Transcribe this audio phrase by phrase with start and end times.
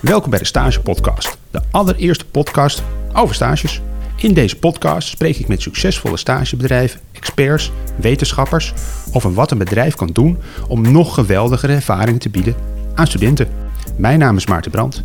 [0.00, 3.80] Welkom bij de Stage Podcast, de allereerste podcast over stages.
[4.16, 8.72] In deze podcast spreek ik met succesvolle stagebedrijven, experts, wetenschappers
[9.12, 12.54] over wat een bedrijf kan doen om nog geweldigere ervaringen te bieden
[12.94, 13.48] aan studenten.
[13.96, 15.02] Mijn naam is Maarten Brandt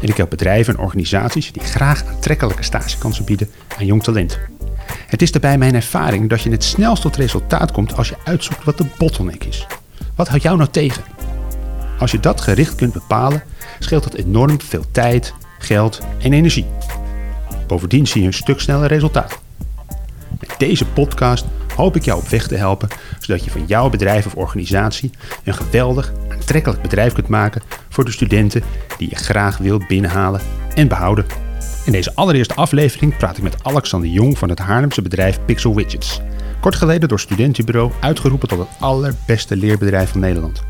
[0.00, 4.38] en ik help bedrijven en organisaties die graag aantrekkelijke stagekansen bieden aan jong talent.
[5.06, 8.64] Het is daarbij mijn ervaring dat je het snelst tot resultaat komt als je uitzoekt
[8.64, 9.66] wat de bottleneck is.
[10.14, 11.02] Wat houdt jou nou tegen?
[11.98, 13.42] Als je dat gericht kunt bepalen,
[13.84, 16.66] scheelt dat enorm veel tijd, geld en energie.
[17.66, 19.38] Bovendien zie je een stuk sneller resultaat.
[20.40, 21.44] Met deze podcast
[21.76, 22.88] hoop ik jou op weg te helpen,
[23.20, 25.10] zodat je van jouw bedrijf of organisatie
[25.44, 28.62] een geweldig, aantrekkelijk bedrijf kunt maken voor de studenten
[28.98, 30.40] die je graag wilt binnenhalen
[30.74, 31.26] en behouden.
[31.84, 36.20] In deze allereerste aflevering praat ik met Alexander Jong van het Haarlemse bedrijf Pixel Widgets.
[36.60, 40.62] Kort geleden door Studentenbureau uitgeroepen tot het allerbeste leerbedrijf van Nederland.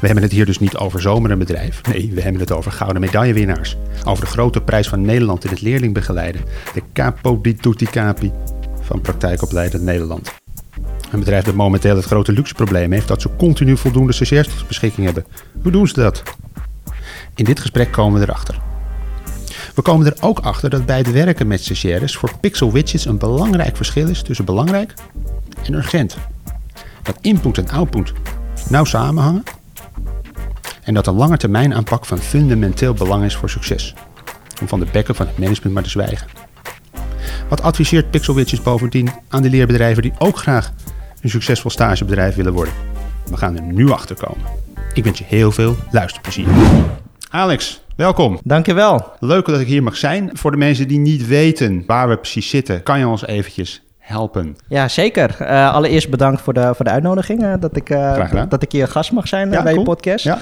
[0.00, 1.80] We hebben het hier dus niet over zomer een bedrijf.
[1.82, 3.76] Nee, we hebben het over gouden medaillewinnaars.
[4.04, 6.40] Over de grote prijs van Nederland in het leerlingbegeleiden.
[6.74, 8.32] De Capo di Tutti Capi
[8.80, 10.32] van praktijkopleidend Nederland.
[11.10, 14.66] Een bedrijf dat momenteel het grote luxe probleem heeft dat ze continu voldoende stagiairs tot
[14.66, 15.24] beschikking hebben.
[15.62, 16.22] Hoe doen ze dat?
[17.34, 18.60] In dit gesprek komen we erachter.
[19.74, 23.18] We komen er ook achter dat bij het werken met stagiaires voor Pixel Widgets een
[23.18, 24.94] belangrijk verschil is tussen belangrijk
[25.62, 26.16] en urgent.
[27.02, 28.12] Dat input en output
[28.68, 29.42] nauw samenhangen
[30.90, 33.94] en dat een lange termijn aanpak van fundamenteel belang is voor succes.
[34.60, 36.26] Om van de bekken van het management maar te zwijgen.
[37.48, 40.72] Wat adviseert Pixel Widgets bovendien aan de leerbedrijven die ook graag
[41.20, 42.74] een succesvol stagebedrijf willen worden?
[43.24, 44.44] We gaan er nu achter komen.
[44.92, 46.46] Ik wens je heel veel luisterplezier.
[47.30, 48.38] Alex, welkom.
[48.44, 49.12] Dankjewel.
[49.20, 50.30] Leuk dat ik hier mag zijn.
[50.32, 54.56] Voor de mensen die niet weten waar we precies zitten, kan je ons eventjes helpen?
[54.68, 55.36] Ja, zeker.
[55.40, 58.88] Uh, allereerst bedankt voor de, voor de uitnodiging uh, dat, ik, uh, dat ik hier
[58.88, 59.84] gast mag zijn ja, bij cool.
[59.84, 60.24] je podcast.
[60.24, 60.38] Ja.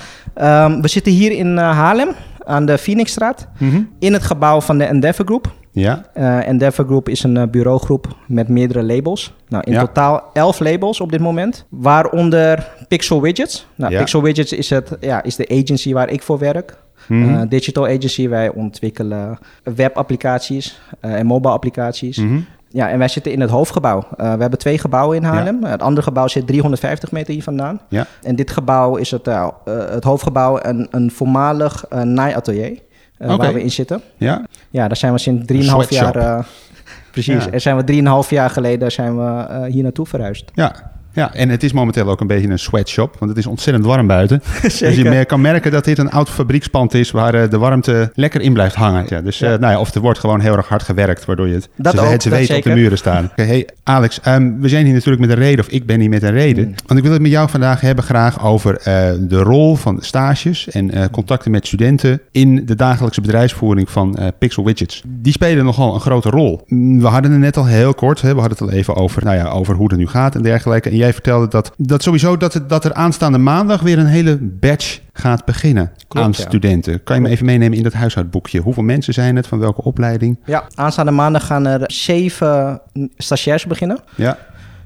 [0.65, 2.09] Um, we zitten hier in Haarlem
[2.45, 3.89] aan de Phoenixstraat mm -hmm.
[3.99, 5.53] in het gebouw van de Endeavor Group.
[5.73, 6.05] Ja.
[6.45, 9.35] Endeavor Group is een bureaugroep met meerdere labels.
[9.49, 9.81] Nou, in ja.
[9.81, 13.67] totaal elf labels op dit moment, waaronder Pixel Widgets.
[13.75, 13.97] Nou.
[13.97, 16.77] Pixel Widgets is, het, ja, is de agency waar ik voor werk.
[17.07, 17.35] Mm -hmm.
[17.35, 22.17] uh, digital agency, wij ontwikkelen webapplicaties uh, en mobile applicaties.
[22.17, 22.47] Mm -hmm.
[22.69, 23.99] Ja, en wij zitten in het hoofdgebouw.
[23.99, 25.59] Uh, we hebben twee gebouwen in Haarlem.
[25.61, 25.69] Ja.
[25.69, 27.81] Het andere gebouw zit 350 meter hier vandaan.
[27.89, 28.07] Ja.
[28.23, 32.79] En dit gebouw is het, uh, het hoofdgebouw en een voormalig uh, naaiatelier
[33.19, 33.37] okay.
[33.37, 34.03] waar we in zitten.
[34.17, 36.47] Ja, ja daar zijn we sinds 3,5 jaar...
[37.13, 37.51] precies, ja.
[37.51, 40.51] er zijn we 3,5 jaar geleden zijn we hier naartoe verhuisd.
[40.55, 43.87] Ja, ja, en het is momenteel ook een beetje een sweatshop, want het is ontzettend
[43.87, 44.43] warm buiten.
[44.63, 48.41] dus je kan merken dat dit een oud fabriekspand is waar uh, de warmte lekker
[48.41, 49.05] in blijft hangen.
[49.09, 49.53] Ja, dus ja.
[49.53, 51.95] Uh, nou ja, of er wordt gewoon heel erg hard gewerkt, waardoor je het, dat
[51.95, 53.29] ze, ook, het ze weten op de muren staan.
[53.33, 56.09] Okay, hey Alex, um, we zijn hier natuurlijk met een reden, of ik ben hier
[56.09, 56.67] met een reden.
[56.67, 56.75] Mm.
[56.87, 58.85] Want ik wil het met jou vandaag hebben graag over uh,
[59.29, 65.03] de rol van stages en contacten met studenten in de dagelijkse bedrijfsvoering van Pixel Widgets.
[65.07, 66.63] Die spelen nogal een grote rol.
[66.99, 69.37] We hadden het net al heel kort, hè, we hadden het al even over, nou
[69.37, 70.91] ja, over hoe het nu gaat en dergelijke.
[70.91, 74.39] En jij vertelde dat, dat sowieso dat, het, dat er aanstaande maandag weer een hele
[74.41, 76.93] batch gaat beginnen Klopt, aan studenten.
[76.93, 76.99] Ja.
[77.05, 78.61] Kan je me even meenemen in dat huishoudboekje?
[78.61, 79.47] Hoeveel mensen zijn het?
[79.47, 80.39] Van welke opleiding?
[80.45, 82.81] Ja, aanstaande maandag gaan er zeven
[83.17, 83.99] stagiairs beginnen.
[84.15, 84.39] Ja.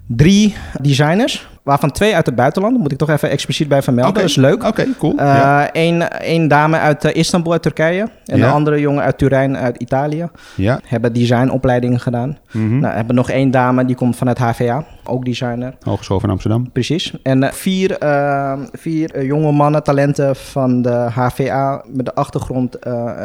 [0.07, 2.79] Drie designers, waarvan twee uit het buitenland.
[2.79, 4.11] Moet ik toch even expliciet bij vermelden.
[4.13, 4.23] Okay.
[4.23, 4.55] Dat is leuk.
[4.55, 5.15] Oké, okay, cool.
[5.73, 6.49] Eén uh, ja.
[6.49, 8.09] dame uit uh, Istanbul, uit Turkije.
[8.25, 8.47] En ja.
[8.47, 10.29] de andere jongen uit Turijn, uit Italië.
[10.55, 10.81] Ja.
[10.85, 12.39] Hebben designopleidingen gedaan.
[12.51, 12.81] Mm -hmm.
[12.81, 14.85] nou, hebben nog één dame, die komt vanuit HVA.
[15.05, 15.75] Ook designer.
[15.83, 16.73] Hogeschool van Amsterdam.
[16.73, 17.13] Precies.
[17.23, 17.97] En uh, vier,
[18.73, 21.85] vier jonge mannen, talenten van de HVA...
[21.87, 22.79] met de achtergrond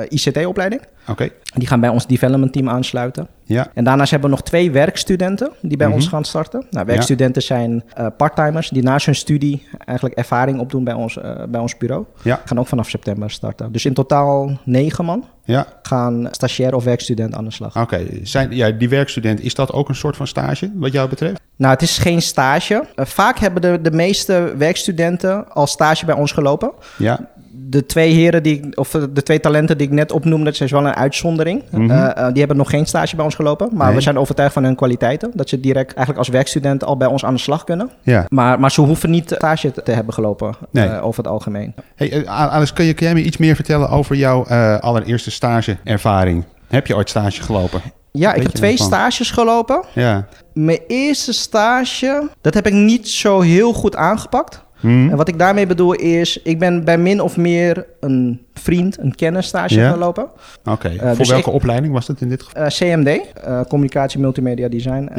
[0.10, 0.82] ICT-opleiding.
[1.02, 1.12] Oké.
[1.12, 1.32] Okay.
[1.54, 3.28] Die gaan bij ons development team aansluiten.
[3.48, 3.68] Ja.
[3.74, 6.02] En daarnaast hebben we nog twee werkstudenten die bij mm -hmm.
[6.02, 6.66] ons gaan starten.
[6.70, 7.48] Nou, werkstudenten ja.
[7.48, 11.78] zijn uh, parttimers die naast hun studie eigenlijk ervaring opdoen bij ons, uh, bij ons
[11.78, 12.06] bureau.
[12.22, 12.42] Ja.
[12.46, 13.72] Gaan ook vanaf september starten.
[13.72, 15.68] Dus in totaal negen man ja.
[15.82, 17.76] gaan stagiair of werkstudent aan de slag.
[17.76, 18.00] Oké,
[18.32, 18.48] okay.
[18.50, 21.42] ja, die werkstudent, is dat ook een soort van stage wat jou betreft?
[21.56, 22.74] Nou, het is geen stage.
[22.96, 26.72] Uh, vaak hebben de, de meeste werkstudenten al stage bij ons gelopen.
[26.98, 30.72] Ja de twee heren die, of de twee talenten die ik net opnoemde, dat is
[30.72, 31.64] wel een uitzondering.
[31.72, 31.98] Mm -hmm.
[31.98, 33.96] uh, uh, die hebben nog geen stage bij ons gelopen, maar nee.
[33.96, 35.32] we zijn overtuigd van hun kwaliteiten.
[35.34, 37.90] Dat ze direct eigenlijk als werkstudent al bij ons aan de slag kunnen.
[38.02, 38.26] Ja.
[38.30, 40.90] Maar, maar ze hoeven niet stage te hebben gelopen nee.
[40.90, 41.74] uh, over het algemeen.
[41.96, 44.46] Hey, Alice, kun, je, kun jij me iets meer vertellen over jouw
[44.80, 46.46] allereerste stageervaring?
[46.68, 47.82] Heb je ooit stage gelopen?
[48.18, 49.84] Ja, ik heb twee stages gelopen.
[49.94, 50.28] Ja.
[50.54, 54.66] Mijn eerste stage, dat heb ik niet zo heel goed aangepakt.
[54.80, 55.10] Mhm.
[55.10, 59.16] En wat ik daarmee bedoel is, ik ben bij min of meer een vriend, een
[59.16, 59.92] kennis stage ja.
[59.92, 60.28] gelopen.
[60.66, 62.64] Oké, uh, voor dus welke opleiding was dat in dit geval?
[62.64, 65.10] Uh, CMD, uh, Communicatie Multimedia Design,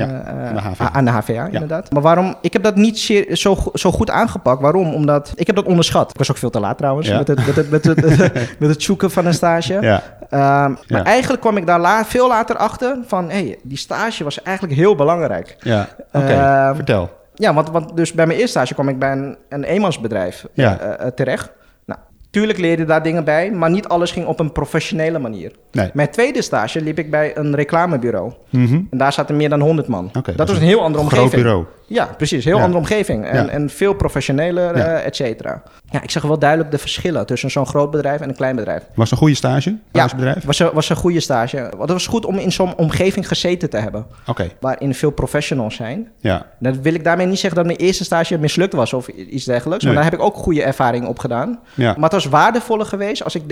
[0.93, 1.93] aan de HVA inderdaad.
[1.93, 4.61] Maar waarom, ik heb dat niet zeer, zo, zo goed aangepakt.
[4.63, 4.95] Waarom?
[4.95, 6.11] Omdat, ik heb dat onderschat.
[6.11, 7.97] Ik was ook veel te laat trouwens, met, het, met, het, met, het,
[8.61, 9.79] met het zoeken van een stage.
[9.81, 10.03] Ja.
[10.31, 14.25] Ehm, maar eigenlijk kwam ik daar la veel later achter van, hé, hey, die stage
[14.25, 15.57] was eigenlijk heel belangrijk.
[15.61, 17.18] Ja, oké, ehm, vertel.
[17.39, 21.01] Ja, want, want dus bij mijn eerste stage kwam ik bij een, een eenmansbedrijf ja.
[21.01, 21.51] uh, terecht.
[21.85, 22.01] Nou,
[22.31, 25.53] tuurlijk leerde daar dingen bij, maar niet alles ging op een professionele manier.
[25.73, 25.91] Nee.
[25.95, 28.33] Mijn tweede stage liep ik bij een reclamebureau.
[28.51, 30.11] Mm En daar zaten meer dan 100 man.
[30.37, 31.31] dat was een heel andere omgeving.
[31.31, 31.67] Groot bureau.
[31.89, 32.45] Ja, precies.
[32.45, 33.27] Heel andere omgeving.
[33.27, 34.87] En, en veel professioneler, ja.
[34.87, 35.63] Uh, et cetera.
[35.91, 38.83] Ja, ik zag wel duidelijk de verschillen tussen zo'n groot bedrijf en een klein bedrijf.
[38.95, 39.77] Was het een goede stage?
[39.93, 40.45] Ja, bedrijf?
[40.45, 41.57] Was, er, was een goede stage.
[41.61, 44.07] Want het was goed om in zo'n omgeving gezeten te hebben.
[44.27, 44.49] Oké.
[44.61, 46.09] Waarin veel professionals zijn.
[46.21, 46.47] Ja.
[46.59, 49.85] Dan wil ik daarmee niet zeggen dat mijn eerste stage mislukt was of iets dergelijks.
[49.85, 51.59] Maar daar heb ik ook goede ervaring op gedaan.
[51.75, 51.93] Ja.
[51.93, 53.43] Maar het was waardevoller geweest als ik,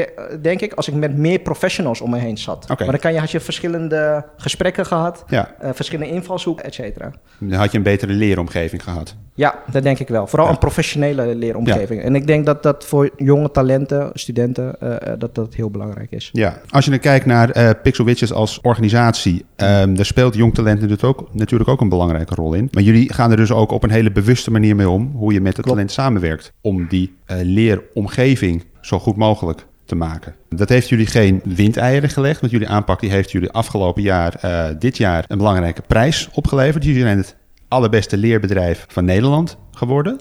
[0.42, 2.64] denk ik, als ik met meer professionals om me heen zat.
[2.70, 2.82] Oké.
[2.82, 5.24] Maar dan kan je, had je verschillende gesprekken gehad.
[5.26, 5.48] Ja.
[5.62, 7.10] Uh, verschillende invalshoeken, et cetera.
[7.38, 9.16] Dan had je een betere leeromgeving gehad.
[9.34, 10.26] Ja, dat denk ik wel.
[10.26, 12.02] Vooral een professionele leeromgeving.
[12.02, 16.30] En ik denk dat dat voor jonge talenten, studenten, uh, dat dat heel belangrijk is.
[16.32, 20.54] Ja, als je dan kijkt naar uh, Pixel Witches als organisatie, um, daar speelt jong
[20.54, 22.68] talent natuurlijk ook, natuurlijk ook een belangrijke rol in.
[22.70, 25.40] Maar jullie gaan er dus ook op een hele bewuste manier mee om, hoe je
[25.40, 30.34] met het talent samenwerkt, om die uh, leeromgeving zo goed mogelijk te maken.
[30.48, 34.40] Dat heeft jullie geen windeieren gelegd, want jullie aanpak die heeft jullie afgelopen jaar,
[34.78, 36.84] dit jaar, een belangrijke prijs opgeleverd.
[36.84, 37.36] Jullie zijn het
[37.68, 40.20] allerbeste leerbedrijf van Nederland geworden.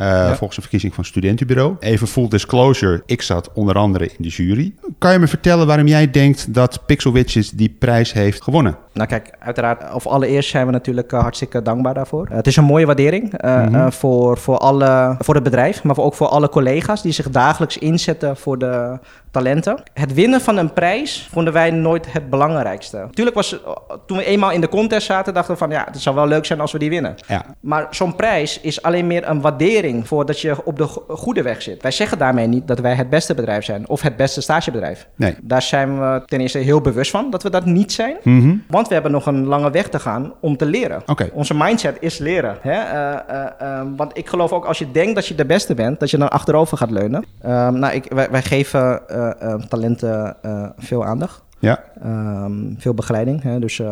[0.00, 1.76] Uh, Volgens een verkiezing van Studentenbureau.
[1.80, 4.74] Even full disclosure, ik zat onder andere in de jury.
[4.98, 8.78] Kan je me vertellen waarom jij denkt dat Pixel Witches die prijs heeft gewonnen?
[8.92, 12.28] Nou kijk, uiteraard, of allereerst zijn we natuurlijk uh, hartstikke dankbaar daarvoor.
[12.30, 16.14] Uh, het is een mooie waardering mm voor, voor, alle, voor het bedrijf, maar ook
[16.14, 18.98] voor alle collega's die zich dagelijks inzetten voor de
[19.30, 19.82] talenten.
[19.92, 22.96] Het winnen van een prijs vonden wij nooit het belangrijkste.
[22.96, 23.60] Natuurlijk was
[24.06, 26.44] toen we eenmaal in de contest zaten, dachten we van ja, het zou wel leuk
[26.44, 27.14] zijn als we die winnen.
[27.26, 27.44] Ja.
[27.60, 31.62] Maar zo'n prijs is alleen meer een waardering voor dat je op de goede weg
[31.62, 31.82] zit.
[31.82, 35.08] Wij zeggen daarmee niet dat wij het beste bedrijf zijn of het beste stagebedrijf.
[35.16, 35.34] Nee.
[35.42, 38.16] Daar zijn we ten eerste heel bewust van dat we dat niet zijn.
[38.22, 38.56] Mhm.
[38.82, 41.02] Want we hebben nog een lange weg te gaan om te leren.
[41.06, 41.30] Okay.
[41.34, 42.56] Onze mindset is leren.
[42.60, 42.70] Hè?
[42.70, 46.00] Uh, uh, uh, want ik geloof ook als je denkt dat je de beste bent,
[46.00, 47.24] dat je dan achterover gaat leunen.
[47.40, 51.42] Ehm, nou, ik, wij, wij geven eh, eh, talenten eh, veel aandacht.
[51.58, 51.84] Ja.
[52.02, 53.42] Ehm, veel begeleiding.
[53.42, 53.58] Hè?
[53.58, 53.82] Dus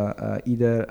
[0.44, 0.87] ieder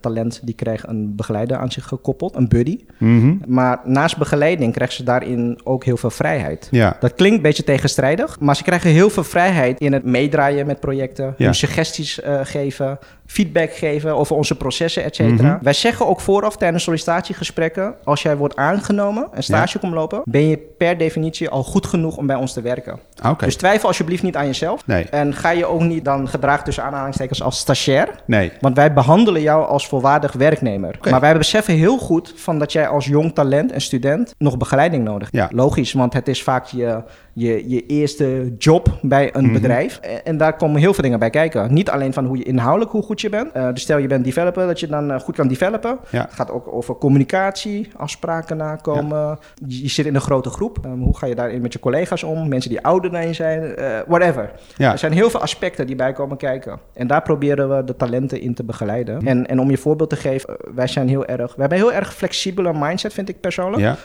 [0.00, 2.84] talent die krijgt een begeleider aan zich gekoppeld, een buddy.
[2.98, 3.36] Mhm.
[3.46, 6.68] Maar naast begeleiding krijgen ze daarin ook heel veel vrijheid.
[6.70, 6.96] Ja.
[7.00, 10.80] Dat klinkt een beetje tegenstrijdig, maar ze krijgen heel veel vrijheid in het meedraaien met
[10.80, 11.52] projecten, ja.
[11.52, 12.98] suggesties geven,
[13.30, 15.54] feedback geven over onze processen, et cetera.
[15.54, 15.64] Mhm.
[15.64, 20.48] Wij zeggen ook vooraf tijdens sollicitatiegesprekken, als jij wordt aangenomen en stage komt lopen, ben
[20.48, 22.98] je per definitie al goed genoeg om bij ons te werken.
[23.18, 23.34] Okay.
[23.48, 24.86] Dus twijfel alsjeblieft niet aan jezelf.
[24.86, 25.04] Nee.
[25.04, 28.08] En ga je ook niet dan gedragen tussen aanhalingstekens als stagiair.
[28.26, 28.52] Nee.
[28.60, 30.98] Want wij behandelen jou als volwaardig werknemer.
[31.10, 35.04] Maar wij beseffen heel goed van dat jij als jong talent en student nog begeleiding
[35.04, 35.50] nodig hebt.
[35.50, 35.56] Ja.
[35.56, 37.02] Logisch, want het is vaak je
[37.32, 39.52] je, je eerste job bij een mhm.
[39.52, 39.98] bedrijf.
[40.24, 41.74] En, daar komen heel veel dingen bij kijken.
[41.74, 43.56] Niet alleen van hoe je inhoudelijk, hoe goed je bent.
[43.56, 45.98] Uh, dus stel je bent developer, dat je dan uh, goed kan developen.
[46.10, 49.38] Het gaat ook over communicatie, afspraken nakomen.
[49.66, 50.78] Je, zit in een grote groep.
[50.84, 52.48] Um, hoe ga je daarin met je collega's om?
[52.48, 54.50] Mensen die ouder dan je zijn, uh, whatever.
[54.76, 56.78] Er zijn heel veel aspecten die bij komen kijken.
[56.94, 59.26] En daar proberen we de talenten in te begeleiden.
[59.26, 61.54] En, en om je voorbeeld te geven, wij zijn heel erg...
[61.54, 63.82] We hebben een heel erg flexibele mindset, vind ik persoonlijk.
[63.82, 63.96] Ja.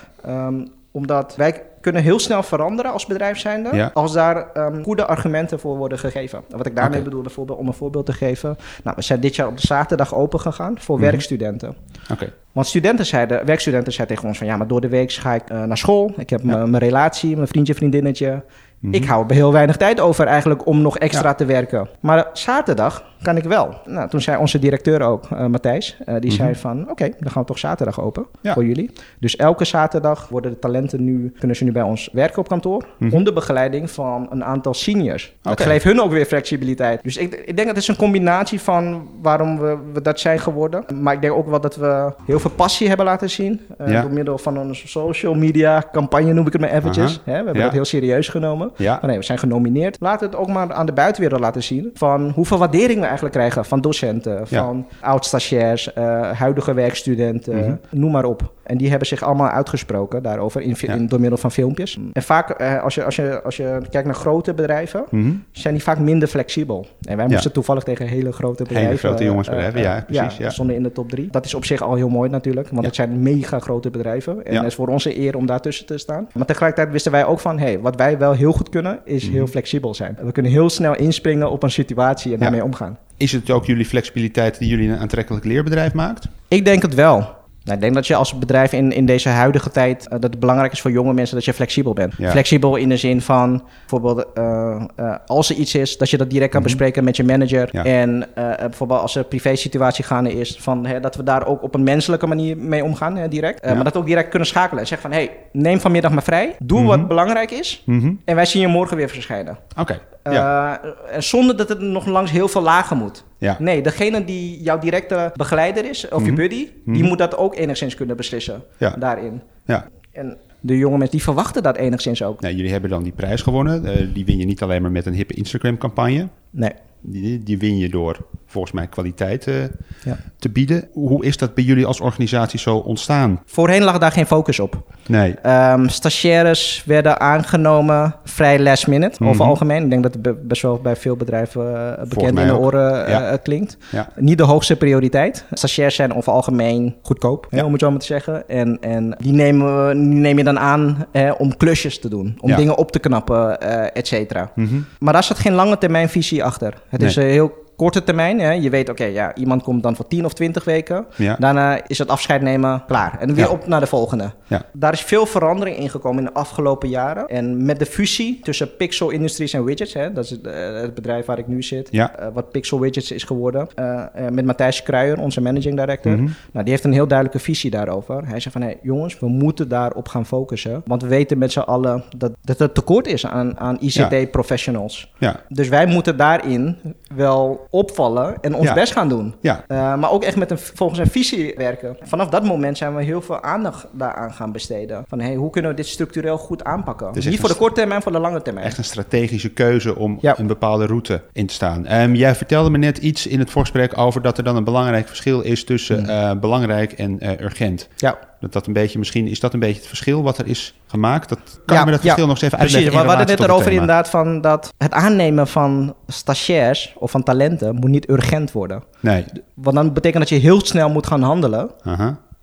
[0.48, 5.60] Um, omdat wij kunnen heel snel veranderen als bedrijf zijnde, als daar um, goede argumenten
[5.60, 6.44] voor worden gegeven.
[6.50, 8.58] Wat ik daarmee bedoel, bijvoorbeeld om een voorbeeld te geven.
[8.84, 11.06] Nou, we zijn dit jaar op de zaterdag open gegaan voor mhm.
[11.06, 11.76] werkstudenten.
[12.12, 12.32] Okay.
[12.52, 15.52] Want studenten zeiden, werkstudenten zeiden tegen ons van ja, maar door de week ga ik
[15.52, 16.14] uh, naar school.
[16.18, 18.44] Ik heb mijn relatie, mijn vriendje, vriendinnetje.
[18.92, 19.10] Ik mhm.
[19.10, 21.88] hou heel weinig tijd over eigenlijk om nog extra te werken.
[22.00, 23.76] Maar zaterdag kan ik wel.
[23.86, 26.60] Nou, toen zei onze directeur ook, uh, Matthijs, uh, die zei mhm.
[26.60, 26.90] van...
[26.90, 28.92] oké, dan gaan we toch zaterdag open voor jullie.
[29.20, 31.34] Dus elke zaterdag worden de talenten nu...
[31.40, 32.86] kunnen ze nu bij ons werken op kantoor...
[32.98, 35.34] Mm onder begeleiding van een aantal seniors.
[35.40, 35.56] Okay.
[35.56, 37.04] Dat geeft hun ook weer flexibiliteit.
[37.04, 40.40] Dus ik, ik denk dat het is een combinatie van waarom we, we, dat zijn
[40.40, 40.86] geworden.
[41.02, 43.62] Maar ik denk ook wel dat we heel veel passie hebben laten zien...
[43.82, 47.22] Uh, door middel van onze social media campagne, noem ik het maar eventjes.
[47.26, 48.65] we hebben het heel serieus genomen.
[48.76, 49.00] Ja.
[49.02, 49.98] nee, we zijn genomineerd.
[50.00, 51.92] We het ook maar aan de buitenwereld laten zien...
[51.94, 57.76] van hoeveel waardering we eigenlijk krijgen van docenten, van oud-stagiairs, uh, huidige werkstudenten, mhm.
[57.90, 58.54] noem maar op.
[58.66, 62.00] En die hebben zich allemaal uitgesproken daarover in, in door middel van filmpjes.
[62.14, 65.34] En vaak, eh, als, je, als, je, als je kijkt naar grote bedrijven, mhm.
[65.52, 66.88] zijn die vaak minder flexibel.
[67.02, 68.88] En wij moesten toevallig tegen hele grote bedrijven.
[68.88, 70.38] Hele grote jongensbedrijven, ja, precies.
[70.38, 71.28] Ja, stonden in de top drie.
[71.32, 74.46] Dat is op zich al heel mooi natuurlijk, want het zijn mega grote bedrijven.
[74.46, 76.28] En het is voor onze eer om daartussen te staan.
[76.34, 79.34] Maar tegelijkertijd wisten wij ook van, hey, wat wij wel heel goed kunnen, is mhm.
[79.34, 80.18] heel flexibel zijn.
[80.22, 82.98] We kunnen heel snel inspringen op een situatie en daarmee omgaan.
[83.18, 86.28] Is het ook jullie flexibiliteit die jullie een aantrekkelijk leerbedrijf maakt?
[86.48, 87.35] Ik denk het wel.
[87.66, 90.40] Nou, ik denk dat je als bedrijf in, in deze huidige tijd, uh, dat het
[90.40, 92.14] belangrijk is voor jonge mensen dat je flexibel bent.
[92.14, 96.30] Flexibel in de zin van bijvoorbeeld uh, uh, als er iets is, dat je dat
[96.30, 96.70] direct kan mhm.
[96.70, 97.70] bespreken met je manager.
[97.74, 98.28] En
[98.60, 101.84] bijvoorbeeld als er privé situatie gaande is, van, hè, dat we daar ook op een
[101.84, 103.66] menselijke manier mee omgaan, hè, direct.
[103.66, 106.84] Maar dat ook direct kunnen schakelen en zeggen van, hey, neem vanmiddag maar vrij, doe
[106.84, 107.08] wat mhm.
[107.08, 108.14] belangrijk is mhm.
[108.26, 109.58] en wij zien je morgen weer verschijnen.
[109.78, 110.00] Oké.
[110.34, 110.82] Ja.
[110.86, 113.24] Uh, zonder dat het nog langs heel veel lagen moet.
[113.38, 113.56] Ja.
[113.60, 116.36] Nee, degene die jouw directe begeleider is, of je mhm.
[116.36, 117.08] buddy, die mhm.
[117.08, 118.96] moet dat ook enigszins kunnen beslissen ja.
[119.00, 119.42] daarin.
[119.66, 119.88] Ja.
[120.12, 122.42] En de jonge mensen die verwachten dat enigszins ook.
[122.42, 123.86] Nee, jullie hebben dan die prijs gewonnen.
[123.86, 126.28] Uh, die win je niet alleen maar met een hippe Instagram-campagne.
[126.50, 126.72] Nee.
[127.08, 129.56] Die, die win je door volgens mij kwaliteit uh,
[130.04, 130.18] ja.
[130.40, 130.88] te bieden.
[130.94, 133.42] Hoe is dat bij jullie als organisatie zo ontstaan?
[133.46, 134.84] Voorheen lag daar geen focus op.
[135.08, 135.36] Nee.
[135.46, 139.84] Um, stagiaires werden aangenomen vrij last minute, mm over algemeen.
[139.84, 143.34] Ik denk dat het best wel bij veel bedrijven uh, bekend in de oren uh,
[143.44, 143.78] klinkt.
[143.92, 144.10] Ja.
[144.16, 145.46] Niet de hoogste prioriteit.
[145.52, 148.50] Stagiairs zijn over algemeen goedkoop, om het zo maar te zeggen.
[148.50, 151.06] En, en die, nemen, die neem je dan aan
[151.38, 153.62] om klusjes te doen, om dingen op te knappen,
[153.94, 154.52] et cetera.
[154.56, 154.76] Mhm.
[155.00, 156.74] Maar daar zit geen lange termijn visie achter.
[156.96, 158.40] Het is heel korte termijn.
[158.40, 158.52] Hè?
[158.52, 161.06] Je weet, oké, ja, iemand komt dan voor 10 of 20 weken.
[161.38, 163.20] Daarna is het afscheid nemen klaar.
[163.20, 164.32] En weer op naar de volgende.
[164.48, 164.62] Ja.
[164.74, 167.28] Daar is veel verandering in gekomen in de afgelopen jaren.
[167.28, 170.94] En met de fusie tussen Pixel Industries en Widgets, hè, dat is het, eh, het
[170.94, 175.20] bedrijf waar ik nu zit, uh, wat Pixel Widgets is geworden, uh, met Matthijs Kruijer,
[175.20, 176.12] onze managing director.
[176.12, 176.24] Mhm.
[176.24, 178.28] nou, die heeft een heel duidelijke visie daarover.
[178.28, 180.82] Hij zegt van, hey, jongens, we moeten daarop gaan focussen.
[180.86, 185.14] Want we weten met z'n allen dat, dat er tekort is aan, aan ICT-professionals.
[185.48, 186.78] Dus wij moeten daarin
[187.16, 189.36] wel opvallen en ons best gaan doen.
[189.42, 189.64] Ja.
[189.68, 191.98] Uh, maar ook echt met een, volgens een visie werken.
[192.02, 195.04] Vanaf dat moment zijn we heel veel aandacht daaraan gaan besteden.
[195.08, 197.14] Van hey, hoe kunnen we dit structureel goed aanpakken?
[197.14, 198.66] Dus Niet voor de korte termijn, voor de lange termijn.
[198.66, 200.40] Echt een strategische keuze om ja.
[200.40, 201.92] een bepaalde route in te staan.
[201.92, 205.08] Um, jij vertelde me net iets in het voorgesprek over dat er dan een belangrijk
[205.08, 207.88] verschil is tussen uh, belangrijk en uh, urgent.
[207.96, 208.18] Ja.
[208.40, 211.30] Dat dat een beetje, misschien is dat een beetje het verschil wat er is gemaakt.
[211.30, 212.92] Dat, kan je me dat verschil nog eens even uitleggen?
[212.92, 217.76] Precies, we hadden het erover inderdaad van dat het aannemen van stagiairs of van talenten
[217.76, 218.84] moet niet urgent worden.
[219.00, 219.26] Nee.
[219.54, 221.72] Want dan betekent dat je heel snel moet gaan handelen.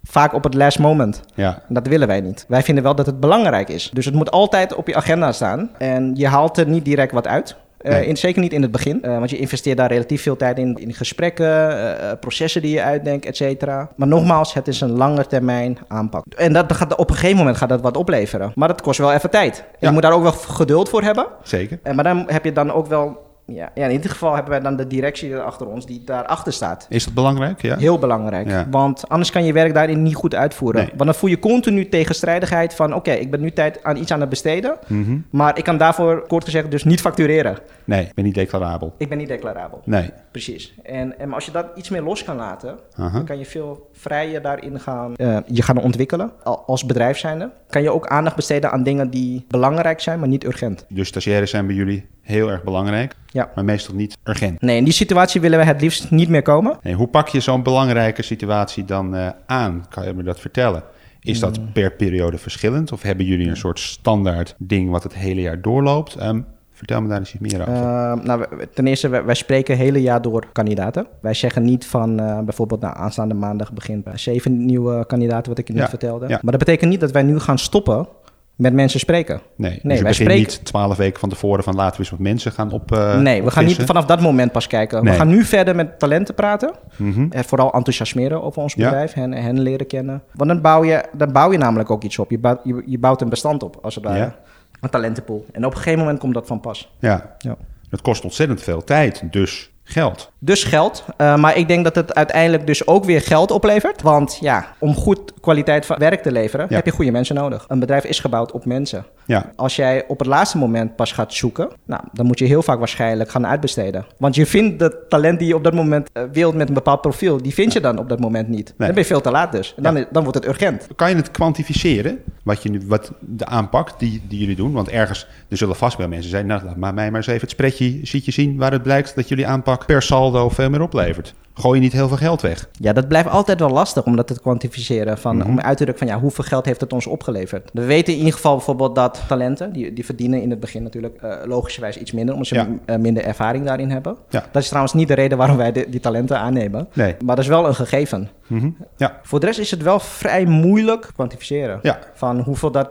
[0.04, 1.20] Vaak op het last moment.
[1.34, 1.62] Ja.
[1.68, 2.44] Dat willen wij niet.
[2.48, 3.90] Wij vinden wel dat het belangrijk is.
[3.92, 5.70] Dus het moet altijd op je agenda staan.
[5.78, 7.56] En je haalt er niet direct wat uit.
[7.82, 10.58] Uh, in, zeker niet in het begin, uh, want je investeert daar relatief veel tijd
[10.58, 13.88] in, in gesprekken, uh, processen die je uitdenkt, et cetera.
[13.96, 16.24] Maar nogmaals, het is een lange termijn aanpak.
[16.36, 18.52] En dat gaat, op een gegeven moment gaat dat wat opleveren.
[18.54, 19.64] Maar dat kost wel even tijd.
[19.78, 21.26] Je moet daar ook wel geduld voor hebben.
[21.42, 21.78] Zeker.
[21.94, 24.76] maar dan heb je dan ook wel ja, ja, in ieder geval hebben wij dan
[24.76, 26.86] de directie achter ons die daarachter staat.
[26.88, 27.62] Is dat belangrijk?
[27.62, 27.76] Ja.
[27.76, 28.66] Heel belangrijk.
[28.70, 30.86] Want anders kan je werk daarin niet goed uitvoeren.
[30.86, 32.94] Want dan voel je continu tegenstrijdigheid van...
[32.94, 34.76] oké, ik ben nu tijd aan iets aan het besteden...
[34.86, 35.18] Mhm.
[35.30, 37.58] maar ik kan daarvoor, kort gezegd, dus niet factureren.
[37.84, 38.94] Nee, ik ben niet declarabel.
[38.98, 39.80] Ik ben niet declarabel.
[39.84, 40.10] Nee.
[40.30, 40.74] Precies.
[40.82, 42.78] En, en als je dat iets meer los kan laten...
[42.96, 45.12] dan kan je veel vrijer daarin gaan...
[45.16, 46.32] Uh, je gaan ontwikkelen
[46.66, 47.50] als bedrijf zijnde.
[47.68, 50.18] Kan je ook aandacht besteden aan dingen die belangrijk zijn...
[50.18, 50.84] maar niet urgent.
[50.88, 53.50] Dus stagiaires zijn bij jullie heel erg belangrijk, ja.
[53.54, 54.60] maar meestal niet urgent.
[54.60, 56.78] Nee, in die situatie willen we het liefst niet meer komen.
[56.82, 59.86] Nee, hoe pak je zo'n belangrijke situatie dan uh, aan?
[59.88, 60.82] Kan je me dat vertellen?
[61.20, 61.72] Is dat mm.
[61.72, 62.92] per periode verschillend?
[62.92, 66.22] Of hebben jullie een soort standaard ding wat het hele jaar doorloopt?
[66.22, 67.72] Um, vertel me daar eens iets meer over.
[67.72, 71.06] Uh, nou, ten eerste, wij, wij, spreken het hele jaar door kandidaten.
[71.20, 75.68] Wij zeggen niet van uh, bijvoorbeeld nou, aanstaande maandag begint zeven nieuwe kandidaten, wat ik
[75.68, 76.28] je net vertelde.
[76.28, 76.38] Ja.
[76.42, 78.08] Maar dat betekent niet dat wij nu gaan stoppen
[78.56, 79.40] met mensen spreken.
[79.56, 82.18] Nee, nee dus wij spreken niet twaalf weken van tevoren van laten we eens wat
[82.18, 82.92] mensen gaan op.
[82.92, 85.04] Uh, nee, we gaan niet vanaf dat moment pas kijken.
[85.04, 86.74] We gaan nu verder met talenten praten.
[86.96, 87.30] Mm -hmm.
[87.44, 90.22] vooral enthousiasmeren over ons bedrijf, hen, hen leren kennen.
[90.32, 92.30] Want dan bouw, je, dan bouw je namelijk ook iets op.
[92.30, 94.18] Je bouwt, je, bouwt een bestand op, als het ware.
[94.18, 94.36] Ja.
[94.80, 95.46] Een talentenpool.
[95.52, 96.92] En op een gegeven moment komt dat van pas.
[96.98, 97.36] Ja.
[97.38, 97.56] ja.
[97.90, 99.22] Het kost ontzettend veel tijd.
[99.30, 100.30] Dus geld.
[100.38, 101.04] Dus geld.
[101.18, 104.02] Uh, maar ik denk dat het uiteindelijk dus ook weer geld oplevert.
[104.02, 107.64] Want ja, om goed kwaliteit van werk te leveren, heb je goede mensen nodig.
[107.68, 109.06] Een bedrijf is gebouwd op mensen.
[109.26, 109.52] Ja.
[109.56, 112.78] Als jij op het laatste moment pas gaat zoeken, nou, dan moet je heel vaak
[112.78, 114.04] waarschijnlijk gaan uitbesteden.
[114.18, 117.00] Want je vindt de talent die je op dat moment uh, wilt met een bepaald
[117.00, 118.66] profiel, die vind je dan op dat moment niet.
[118.66, 119.74] Dan ben je veel te laat dus.
[119.76, 120.88] En dan, dan wordt het urgent.
[120.96, 124.72] Kan je het kwantificeren, wat, je nu, wat de aanpak die, die jullie doen?
[124.72, 127.40] Want ergens, er zullen vast wel mensen zijn, nou, laat maar mij maar eens even
[127.40, 131.34] het spreadsheetje zien waar het blijkt dat jullie aanpak per saldo veel meer oplevert.
[131.54, 132.68] Gooi je niet heel veel geld weg.
[132.72, 135.18] Ja, dat blijft altijd wel lastig om dat te kwantificeren.
[135.18, 135.48] Van, mhm.
[135.48, 137.70] Om uit te drukken van ja, hoeveel geld heeft het ons opgeleverd.
[137.72, 141.22] We weten in ieder geval bijvoorbeeld dat talenten, die, die verdienen in het begin natuurlijk
[141.22, 144.16] uh, logischerwijs iets minder, omdat ze eh, minder ervaring daarin hebben.
[144.28, 144.44] Ja.
[144.52, 146.88] Dat is trouwens niet de reden waarom wij die talenten aannemen.
[146.92, 147.14] Nee.
[147.24, 148.28] Maar dat is wel een gegeven.
[148.46, 148.70] Mhm.
[148.96, 149.20] ja.
[149.22, 151.78] Voor de rest is het wel vrij moeilijk kwantificeren.
[151.82, 151.98] Ja.
[152.14, 152.88] Van hoeveel dat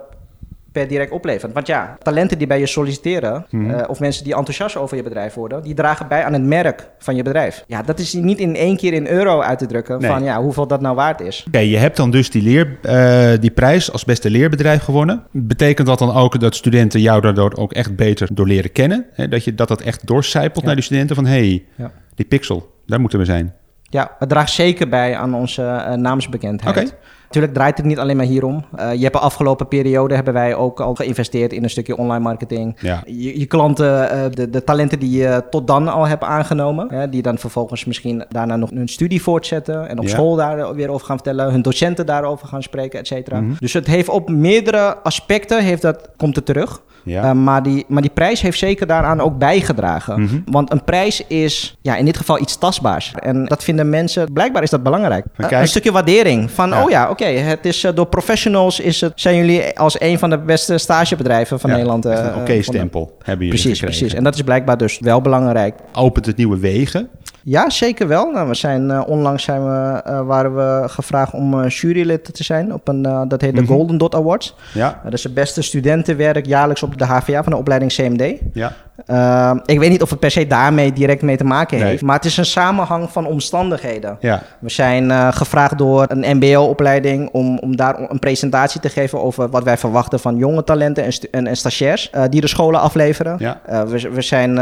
[0.71, 1.53] per direct oplevert.
[1.53, 3.69] Want ja, talenten die bij je solliciteren, mhm.
[3.69, 6.89] eh, of mensen die enthousiast over je bedrijf worden, die dragen bij aan het merk
[6.99, 7.63] van je bedrijf.
[7.67, 10.67] Ja, dat is niet in één keer in euro uit te drukken van ja, hoeveel
[10.67, 11.43] dat nou waard is.
[11.47, 15.23] Oké, je hebt dan dus die, leer, uh, die prijs als beste leerbedrijf gewonnen.
[15.31, 19.05] Betekent dat dan ook dat studenten jou daardoor ook echt beter door leren kennen?
[19.13, 19.27] Hè?
[19.27, 21.91] Dat, je, dat dat echt doorcijpelt naar die studenten van hé, hey, ja.
[22.15, 23.53] die pixel, daar moeten we zijn.
[23.83, 26.95] Ja, het draagt zeker bij aan onze uh, naamsbekendheid.
[27.31, 28.65] Natuurlijk draait het niet alleen maar hierom.
[28.79, 32.23] Uh, je hebt de afgelopen periode hebben wij ook al geïnvesteerd in een stukje online
[32.23, 32.77] marketing.
[32.79, 33.03] Ja.
[33.05, 37.21] Je, je, klanten, uh, de, de, talenten die je tot dan al hebt aangenomen, die
[37.21, 41.15] dan vervolgens misschien daarna nog hun studie voortzetten en op school daar weer over gaan
[41.15, 43.41] vertellen, hun docenten daarover gaan spreken, et cetera.
[43.41, 43.53] Mhm.
[43.59, 46.81] Dus het heeft op meerdere aspecten heeft dat, komt het terug.
[47.03, 47.23] Ja.
[47.23, 50.21] Uh, maar, die, maar die prijs heeft zeker daaraan ook bijgedragen.
[50.21, 50.39] Mhm.
[50.45, 53.13] Want een prijs is ja, in dit geval iets tastbaars.
[53.19, 55.25] En dat vinden mensen, blijkbaar is dat belangrijk.
[55.37, 59.35] een stukje waardering van, oh ja, oké, het is uh, door professionals is het, zijn
[59.35, 62.05] jullie als een van de beste stagebedrijven van Nederland.
[62.05, 63.99] Een oké-stempel hebben jullie Precies, gekregen.
[63.99, 64.13] precies.
[64.13, 65.75] En dat is blijkbaar dus wel belangrijk.
[65.93, 67.09] Opent het nieuwe wegen?
[67.43, 68.31] Ja, zeker wel.
[68.31, 72.43] Nou, we zijn, uh, onlangs zijn we, uh, waren we gevraagd om uh, jurylid te
[72.43, 73.71] zijn op een, dat heet de mhm.
[73.71, 74.55] Golden Dot Awards.
[74.73, 74.99] Ja.
[75.03, 78.33] dat is het beste studentenwerk jaarlijks op de HVA van de opleiding CMD.
[78.53, 78.73] Ja.
[79.05, 82.15] Ehm, ik weet niet of het per se daarmee direct mee te maken heeft, maar
[82.15, 84.17] het is een samenhang van omstandigheden.
[84.19, 84.41] Ja.
[84.59, 89.63] We zijn gevraagd door een MBO-opleiding om, om daar een presentatie te geven over wat
[89.63, 93.35] wij verwachten van jonge talenten en, en, en stagiairs die de scholen afleveren.
[93.39, 93.59] Ja.
[93.87, 94.59] we, we zijn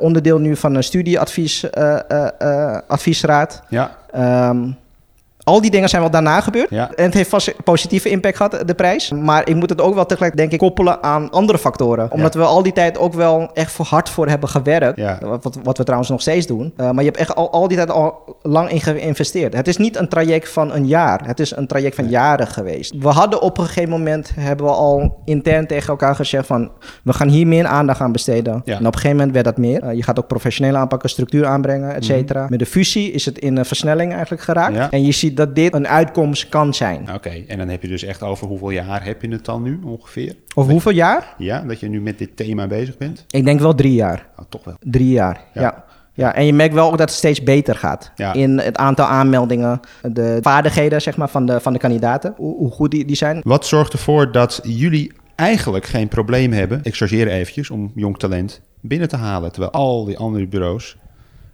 [0.00, 2.00] onderdeel nu van een studieadvies eh, eh,
[2.88, 3.62] adviesraad.
[3.68, 3.90] Ja.
[4.50, 4.76] Um,
[5.46, 6.70] al die dingen zijn wel daarna gebeurd.
[6.70, 9.10] En het heeft vast positieve impact gehad, de prijs.
[9.10, 12.10] Maar ik moet het ook wel tegelijk, denk ik, koppelen aan andere factoren.
[12.12, 15.00] Omdat we al die tijd ook wel echt voor hard voor hebben gewerkt.
[15.20, 16.72] Wat, wat we trouwens nog steeds doen.
[16.76, 19.54] Uh, maar je hebt echt al, al die tijd al lang in geïnvesteerd.
[19.54, 21.20] Het is niet een traject van een jaar.
[21.26, 22.94] Het is een traject van jaren geweest.
[22.98, 26.70] We hadden op een gegeven moment, hebben we al intern tegen elkaar gezegd van...
[27.04, 28.52] we gaan hier meer aandacht aan besteden.
[28.52, 29.84] En op een gegeven moment werd dat meer.
[29.84, 32.40] Uh, je gaat ook professioneel aanpakken, structuur aanbrengen, et cetera.
[32.40, 32.50] Mhm.
[32.50, 34.92] Met de fusie is het in een versnelling eigenlijk geraakt.
[34.92, 37.14] En je ziet dat dit een uitkomst kan zijn.
[37.14, 39.80] Oké, en dan heb je dus echt over hoeveel jaar heb je het dan nu
[39.84, 40.34] ongeveer?
[40.54, 41.34] Of hoeveel jaar?
[41.38, 43.24] Ja, dat je nu met dit thema bezig bent?
[43.30, 44.26] Ik denk wel drie jaar.
[44.38, 44.74] Oh, toch wel?
[44.80, 45.84] Drie jaar, ja.
[46.12, 46.34] ja.
[46.34, 48.12] en je merkt wel ook dat het steeds beter gaat.
[48.32, 52.70] In het aantal aanmeldingen, de vaardigheden zeg maar, van, de, van de kandidaten, hoe, hoe
[52.70, 53.40] goed die, die zijn.
[53.42, 58.60] Wat zorgt ervoor dat jullie eigenlijk geen probleem hebben, ik chargeer eventjes, om jong talent
[58.80, 59.52] binnen te halen.
[59.52, 60.96] Terwijl al die andere bureaus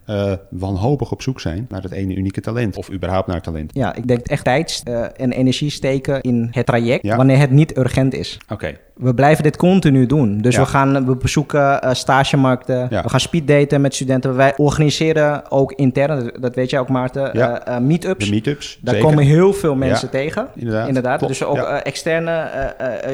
[0.07, 2.77] uh, wanhopig op zoek zijn naar het ene unieke talent.
[2.77, 3.71] Of überhaupt naar talent.
[3.73, 7.77] Ja, ik denk echt tijd uh, en energie steken in het traject wanneer het niet
[7.77, 8.37] urgent is.
[8.49, 10.37] Oké we blijven dit continu doen.
[10.37, 14.35] Dus we gaan we bezoeken uh, stagemarkten, we gaan speeddaten met studenten.
[14.35, 17.67] Wij organiseren ook intern, dat weet jij ook Maarten, ja.
[17.69, 18.29] uh, meetups.
[18.29, 20.47] Meetups, Daar komen heel veel mensen tegen.
[20.55, 20.87] Inderdaad.
[20.87, 21.27] Inderdaad.
[21.27, 22.49] Dus ook externe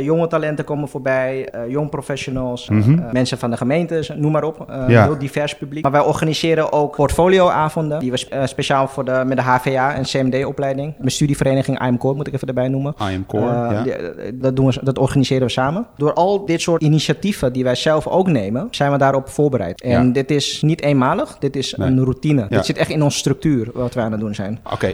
[0.01, 4.65] jonge talenten komen voorbij, jong professionals, mm mensen van de gemeentes, noem maar op.
[4.87, 5.83] Heel divers publiek.
[5.83, 10.93] Maar wij organiseren ook portfolioavonden, die we speciaal voor de, met de HVA en CMD-opleiding,
[10.97, 12.93] mijn studievereniging IM Core moet ik even erbij noemen.
[13.11, 15.68] IM Core, dat, doen we, dat organiseren we samen.
[15.97, 19.81] Door al dit soort initiatieven die wij zelf ook nemen, zijn we daarop voorbereid.
[19.81, 22.45] En dit is niet eenmalig, dit is een routine.
[22.49, 24.59] Dit zit echt in onze structuur wat wij aan het doen zijn.
[24.73, 24.87] Oké,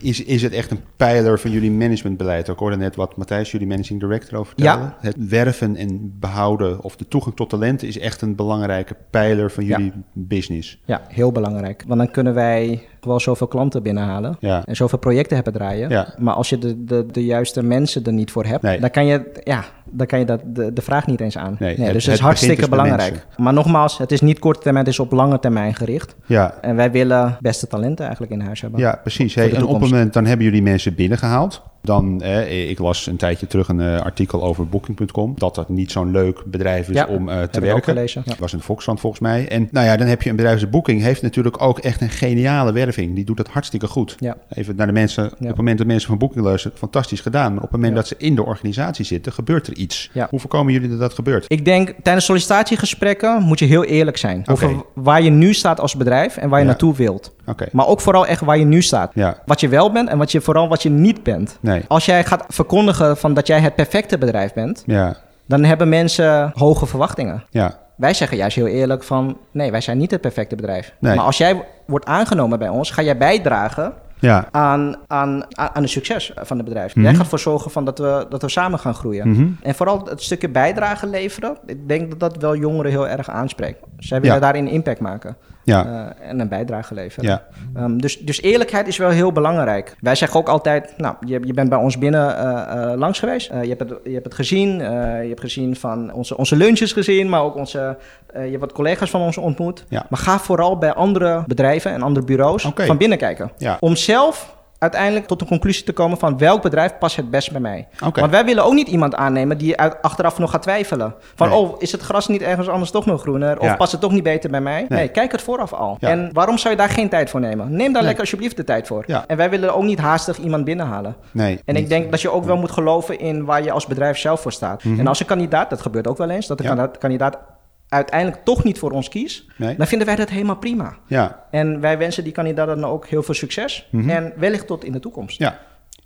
[0.00, 2.48] is, is het echt een pijler van jullie managementbeleid?
[2.48, 4.80] Ik hoorde net wat Matthijs, jullie managing director, over vertellen.
[4.80, 4.96] Ja.
[5.00, 9.64] Het werven en behouden of de toegang tot talenten is echt een belangrijke pijler van
[9.64, 10.80] jullie business.
[10.84, 11.84] Ja, heel belangrijk.
[11.86, 16.06] Want dan kunnen wij wel zoveel klanten binnenhalen en zoveel projecten hebben draaien.
[16.18, 19.30] Maar als je de, de, de juiste mensen er niet voor hebt, dan kan je,
[19.44, 21.56] ja, dan kan je dat, de, de vraag niet eens aan.
[21.58, 23.26] Nee, dus het, is hartstikke dus belangrijk.
[23.36, 26.16] Maar nogmaals, het is niet korte termijn, het is op lange termijn gericht.
[26.26, 26.54] Ja.
[26.60, 28.80] En wij willen beste talenten eigenlijk in huis hebben.
[28.80, 29.34] Ja, precies.
[29.34, 31.62] Hey, en op het moment, dan hebben jullie mensen binnengehaald.
[31.86, 35.34] Dan, eh, ik las een tijdje terug een uh, artikel over Booking.com.
[35.36, 37.82] Dat dat niet zo'n leuk bedrijf is om uh, te werken.
[37.82, 38.34] Gelezen, ja.
[38.38, 39.48] was in Volkskrant volgens mij.
[39.48, 41.02] En nou ja, dan heb je een bedrijf als Booking.
[41.02, 43.14] Heeft natuurlijk ook echt een geniale werving.
[43.14, 44.16] Die doet het hartstikke goed.
[44.18, 44.36] Ja.
[44.48, 45.24] Even naar de mensen.
[45.32, 47.54] Op het moment dat mensen van Booking luisteren, fantastisch gedaan.
[47.54, 50.10] Maar op het moment dat ze in de organisatie zitten, gebeurt er iets.
[50.30, 51.44] Hoe voorkomen jullie dat dat gebeurt?
[51.48, 54.42] Ik denk tijdens sollicitatiegesprekken moet je heel eerlijk zijn.
[54.46, 57.34] Over waar je nu staat als bedrijf en waar je naartoe wilt.
[57.46, 57.68] Okay.
[57.72, 59.12] Maar ook vooral echt waar je nu staat.
[59.44, 61.58] Wat je wel bent en wat je, vooral wat je niet bent.
[61.60, 61.84] Nee.
[61.88, 65.16] Als jij gaat verkondigen van dat jij het perfecte bedrijf bent, ja.
[65.46, 67.44] dan hebben mensen hoge verwachtingen.
[67.50, 67.78] Ja.
[67.96, 69.38] wij zeggen juist heel eerlijk van...
[69.52, 70.92] nee, wij zijn niet het perfecte bedrijf.
[71.00, 74.48] Maar als jij wordt aangenomen bij ons, ga jij bijdragen ja.
[74.50, 76.94] aan, aan, aan het succes van het bedrijf.
[76.94, 77.12] Jij mhm.
[77.12, 79.28] gaat ervoor zorgen van dat, we, dat we samen gaan groeien.
[79.28, 79.48] Mhm.
[79.62, 83.78] En vooral het stukje bijdrage leveren, ik denk dat dat wel jongeren heel erg aanspreekt.
[83.98, 85.36] Zij willen daarin impact maken.
[85.66, 85.86] Ja.
[85.86, 87.28] Uh, en een bijdrage leveren.
[87.28, 87.42] Ja.
[87.82, 89.96] Um, dus, dus eerlijkheid is wel heel belangrijk.
[90.00, 93.50] Wij zeggen ook altijd, nou, je, je bent bij ons binnen uh, uh, langs geweest.
[93.62, 94.78] je, hebt het, je hebt het gezien.
[94.78, 97.96] je hebt gezien van onze, onze lunches gezien, maar ook onze,
[98.32, 99.84] je hebt wat collega's van ons ontmoet.
[99.88, 100.06] Ja.
[100.08, 103.50] Maar ga vooral bij andere bedrijven en andere bureaus van binnen kijken.
[103.80, 107.60] Om zelf uiteindelijk tot een conclusie te komen van welk bedrijf past het best bij
[107.60, 107.88] mij.
[108.12, 111.14] Want wij willen ook niet iemand aannemen die uit, achteraf nog gaat twijfelen.
[111.34, 113.60] Van, oh, is het gras niet ergens anders toch nog groener?
[113.60, 114.86] Of past het toch niet beter bij mij?
[114.88, 115.96] Nee, kijk het vooraf al.
[116.00, 117.76] En waarom zou je daar geen tijd voor nemen?
[117.76, 119.04] Neem daar lekker alsjeblieft de tijd voor.
[119.26, 121.16] En wij willen ook niet haastig iemand binnenhalen.
[121.30, 124.18] Nee, en ik denk dat je ook wel moet geloven in waar je als bedrijf
[124.18, 124.84] zelf voor staat.
[124.84, 125.00] Mhm.
[125.00, 127.38] En als een kandidaat, dat gebeurt ook wel eens, dat de kandidaat
[127.88, 130.96] uiteindelijk toch niet voor ons kiest, dan vinden wij dat helemaal prima.
[131.06, 131.44] Ja.
[131.50, 134.10] En wij wensen die kandidaat dan ook heel veel succes mhm.
[134.10, 135.38] en wellicht tot in de toekomst.
[135.38, 135.60] Ja.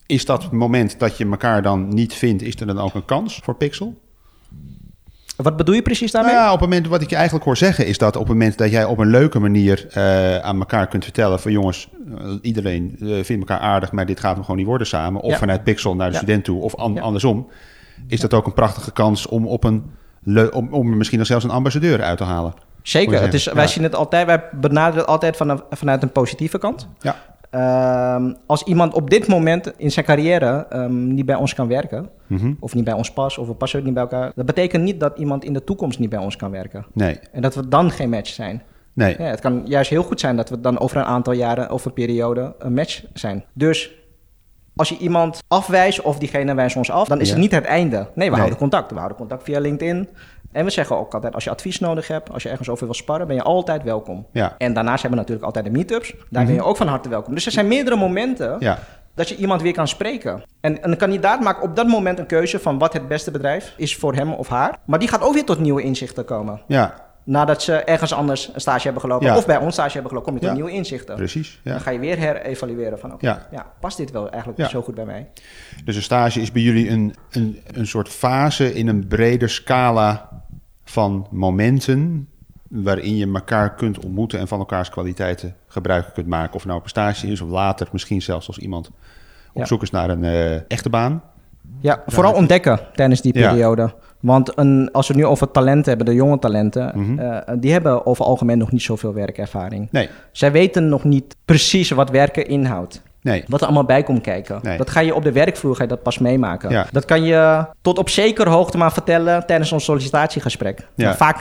[0.07, 3.05] Is dat het moment dat je elkaar dan niet vindt, is er dan ook een
[3.05, 4.01] kans voor Pixel?
[5.43, 6.33] Wat bedoel je precies daarmee?
[6.33, 8.33] Nou ja, op het moment wat ik je eigenlijk hoor zeggen is dat op het
[8.33, 12.33] moment dat jij op een leuke manier uh, aan elkaar kunt vertellen van jongens, uh,
[12.43, 15.21] iedereen uh, vindt elkaar aardig, maar dit gaat hem gewoon niet worden samen.
[15.21, 17.49] Of vanuit Pixel naar de student toe of an andersom.
[18.07, 19.91] Is dat ook een prachtige kans om op een
[20.53, 22.55] om, om misschien dan zelfs een ambassadeur uit te halen.
[22.83, 23.21] Zeker.
[23.21, 26.89] Het is, wij zien het altijd, wij benaderen het altijd van vanuit een positieve kant.
[27.01, 27.17] Ja.
[27.51, 32.09] Ehm, als iemand op dit moment in zijn carrière um, niet bij ons kan werken,
[32.27, 32.53] mhm.
[32.61, 35.19] of niet bij ons past, of we passen niet bij elkaar, dat betekent niet dat
[35.19, 36.87] iemand in de toekomst niet bij ons kan werken.
[36.93, 37.19] Nee.
[37.33, 38.63] En dat we dan geen match zijn.
[38.93, 39.15] Nee.
[39.19, 41.85] Ja, het kan juist heel goed zijn dat we dan over een aantal jaren of
[41.85, 43.45] een periode een match zijn.
[43.53, 43.91] Dus
[44.81, 48.07] als je iemand afwijst of diegene wijst ons af, dan is het niet het einde.
[48.15, 48.91] Nee, we houden contact.
[48.91, 50.09] We houden contact via LinkedIn.
[50.53, 52.95] En we zeggen ook altijd, als je advies nodig hebt, als je ergens over wil
[52.95, 54.27] sparren, ben je altijd welkom.
[54.33, 54.55] Ja.
[54.59, 56.15] En daarnaast hebben we natuurlijk altijd de meetups.
[56.31, 56.69] Daar ben je mhm.
[56.69, 57.35] ook van harte welkom.
[57.35, 58.79] Dus er zijn meerdere momenten ja.
[59.15, 60.43] dat je iemand weer kan spreken.
[60.61, 63.97] En een kandidaat maakt op dat moment een keuze van wat het beste bedrijf is
[63.97, 64.79] voor hem of haar.
[64.85, 66.61] Maar die gaat ook weer tot nieuwe inzichten komen.
[66.67, 69.37] Ja nadat ze ergens anders een stage hebben gelopen...
[69.37, 71.17] of bij ons stage hebben gelopen, kom je tot nieuwe inzichten.
[71.17, 71.61] Precies.
[71.63, 71.73] Ja.
[71.73, 73.13] Dan ga je weer herevalueren van...
[73.13, 73.73] oké, ja.
[73.81, 75.29] past dit wel eigenlijk zo goed bij mij?
[75.85, 80.29] Dus een stage is bij jullie een, een, een soort fase in een brede scala
[80.85, 82.29] van momenten...
[82.69, 86.55] waarin je elkaar kunt ontmoeten en van elkaars kwaliteiten gebruik kunt maken.
[86.55, 88.91] Of nou op een stage is of later misschien zelfs als iemand
[89.53, 91.23] op zoek is naar een uh, echte baan.
[91.81, 93.95] Ja, vooral ontdekken tijdens die periode.
[94.21, 97.19] Want een, als we nu over talenten hebben, de jonge talenten, mhm.
[97.19, 99.89] eh, die hebben over algemeen nog niet zoveel werkervaring.
[99.91, 100.09] Nee.
[100.33, 103.03] Zij weten nog niet precies wat werken inhoudt.
[103.23, 103.45] Nee.
[103.47, 104.61] Wat er allemaal bij komt kijken.
[104.77, 106.71] Dat ga je op de werkvloer ga je dat pas meemaken.
[106.71, 106.87] Ja.
[106.93, 110.87] Dat kan je tot op zekere hoogte maar vertellen tijdens ons sollicitatiegesprek.
[110.95, 111.17] Ja.
[111.17, 111.37] Vaak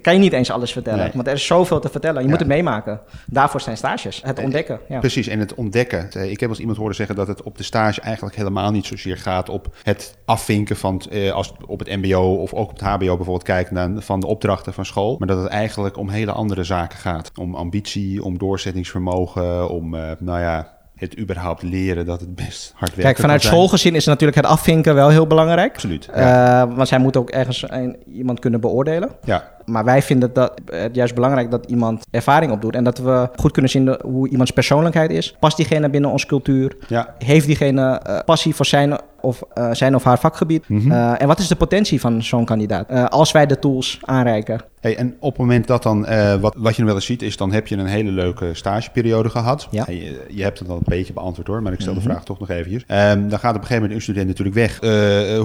[0.00, 1.10] kan je niet eens alles vertellen.
[1.14, 2.22] Want er is zoveel te vertellen.
[2.22, 3.00] Je moet het meemaken.
[3.26, 4.20] Daarvoor zijn stages.
[4.24, 4.80] Het ontdekken.
[4.88, 4.98] Ja.
[4.98, 6.10] Precies, en het ontdekken.
[6.12, 8.86] Eh, ik heb als iemand horen zeggen dat het op de stage eigenlijk helemaal niet
[8.86, 12.88] zozeer gaat op het afvinken van eh, als op het MBO of ook op het
[12.88, 15.16] HBO bijvoorbeeld kijken naar van de opdrachten van school.
[15.18, 17.30] Maar dat het eigenlijk om hele andere zaken gaat.
[17.38, 23.02] Om ambitie, om doorzettingsvermogen, om nou ja, het überhaupt leren dat het best hard werkt.
[23.02, 25.74] Kijk, vanuit schoolgezin is natuurlijk het afvinken wel heel belangrijk.
[25.74, 26.08] Absoluut.
[26.14, 26.68] Ja.
[26.68, 29.10] want zij moet ook ergens een, iemand kunnen beoordelen.
[29.24, 29.53] Ja.
[29.64, 32.74] Maar wij vinden dat het juist belangrijk dat iemand ervaring opdoet.
[32.74, 35.36] En dat we goed kunnen zien hoe iemands persoonlijkheid is.
[35.40, 36.76] Past diegene binnen onze cultuur?
[36.88, 37.14] Ja.
[37.18, 40.68] Heeft diegene uh, passie voor zijn of, uh, zijn of haar vakgebied?
[40.68, 40.90] Mm -hmm.
[40.90, 43.10] uh, en wat is de potentie van zo'n kandidaat?
[43.10, 44.60] als wij de tools aanreiken.
[44.80, 46.06] Hey, en op het moment dat dan,
[46.40, 49.28] wat, wat je nog wel eens ziet, is dan heb je een hele leuke stageperiode
[49.28, 49.68] gehad.
[49.70, 49.84] Ja.
[49.88, 52.08] Je, je, hebt het al een beetje beantwoord hoor, maar ik stel de mhm.
[52.08, 52.84] vraag toch nog even hier.
[52.88, 54.80] Um, dan gaat op een gegeven moment een student natuurlijk weg.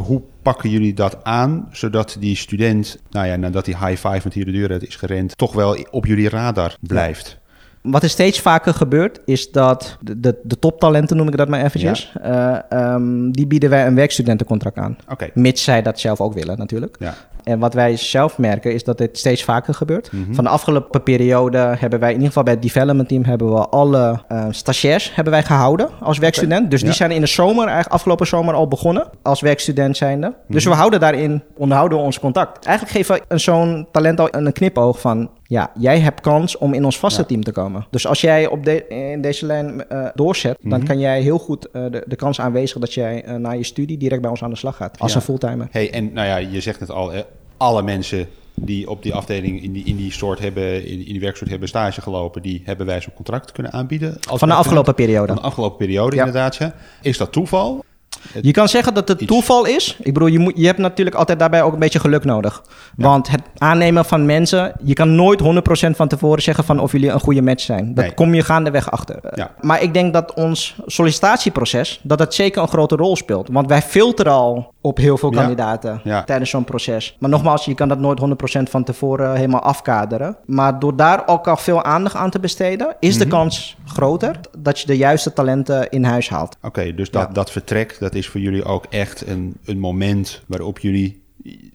[0.06, 4.34] hoe pakken jullie dat aan, zodat die student, nou ja, nadat die high five met
[4.34, 7.39] hier de deur uit is gerend, toch wel op jullie radar blijft?
[7.82, 11.64] Wat er steeds vaker gebeurt, is dat de, de, de toptalenten, noem ik dat maar
[11.64, 12.66] eventjes, ja.
[12.72, 14.98] uh, um, die bieden wij een werkstudentencontract aan.
[15.10, 15.32] Okay.
[15.34, 16.96] Mits zij dat zelf ook willen natuurlijk.
[17.00, 17.14] Ja.
[17.44, 20.12] En wat wij zelf merken is dat dit steeds vaker gebeurt.
[20.12, 20.34] Mhm.
[20.34, 23.68] Van de afgelopen periode hebben wij in ieder geval bij het development team hebben we
[23.68, 26.72] alle uh, stagiairs hebben wij gehouden als werkstudent.
[26.72, 30.34] Dus die zijn in de zomer, eigenlijk afgelopen zomer al begonnen als werkstudent zijnde.
[30.48, 30.74] Dus mhm.
[30.74, 32.66] we houden daarin, onderhouden we ons contact.
[32.66, 36.86] Eigenlijk geven we zo'n talent al een knipoog van ja, jij hebt kans om in
[36.86, 37.86] ons vaste team te komen.
[37.90, 40.88] Dus als jij op de, in deze lijn uh, doorzet, dan mhm.
[40.88, 43.98] kan jij heel goed uh, de, de kans aanwezigen dat jij uh, na je studie
[43.98, 45.00] direct bij ons aan de slag gaat.
[45.00, 45.68] Als een fulltimer.
[45.72, 47.12] Hey, en nou ja, je zegt het al,
[47.58, 51.20] alle mensen die op die afdeling in die, in die soort hebben, in, in die
[51.20, 54.18] werksoort hebben stage gelopen, die hebben wij zo'n contract kunnen aanbieden.
[54.20, 55.28] van de afgelopen periode.
[55.28, 56.56] Van de afgelopen periode, inderdaad.
[56.56, 56.74] Ja.
[57.02, 57.84] Is dat toeval?
[58.42, 59.98] Je kan zeggen dat het toeval is.
[60.00, 62.64] Ik bedoel, je, moet, je hebt natuurlijk altijd daarbij ook een beetje geluk nodig.
[62.96, 67.10] Want het aannemen van mensen, je kan nooit 100% van tevoren zeggen van of jullie
[67.10, 67.94] een goede match zijn.
[67.94, 69.20] Dat kom je gaandeweg achter.
[69.36, 69.52] Ja.
[69.62, 73.48] Maar ik denk dat ons sollicitatieproces, dat het zeker een grote rol speelt.
[73.52, 77.16] Want wij filteren al op heel veel kandidaten tijdens zo'n proces.
[77.20, 78.20] Maar nogmaals, je kan dat nooit
[78.60, 80.38] 100% van tevoren helemaal afkaderen.
[80.46, 83.34] Maar door daar ook al veel aandacht aan te besteden, is de mhm.
[83.34, 86.58] kans groter dat je de juiste talenten in huis haalt.
[86.62, 90.80] Oké, dus dat, dat vertrek, dat is voor jullie ook echt een, een moment waarop
[90.80, 91.22] jullie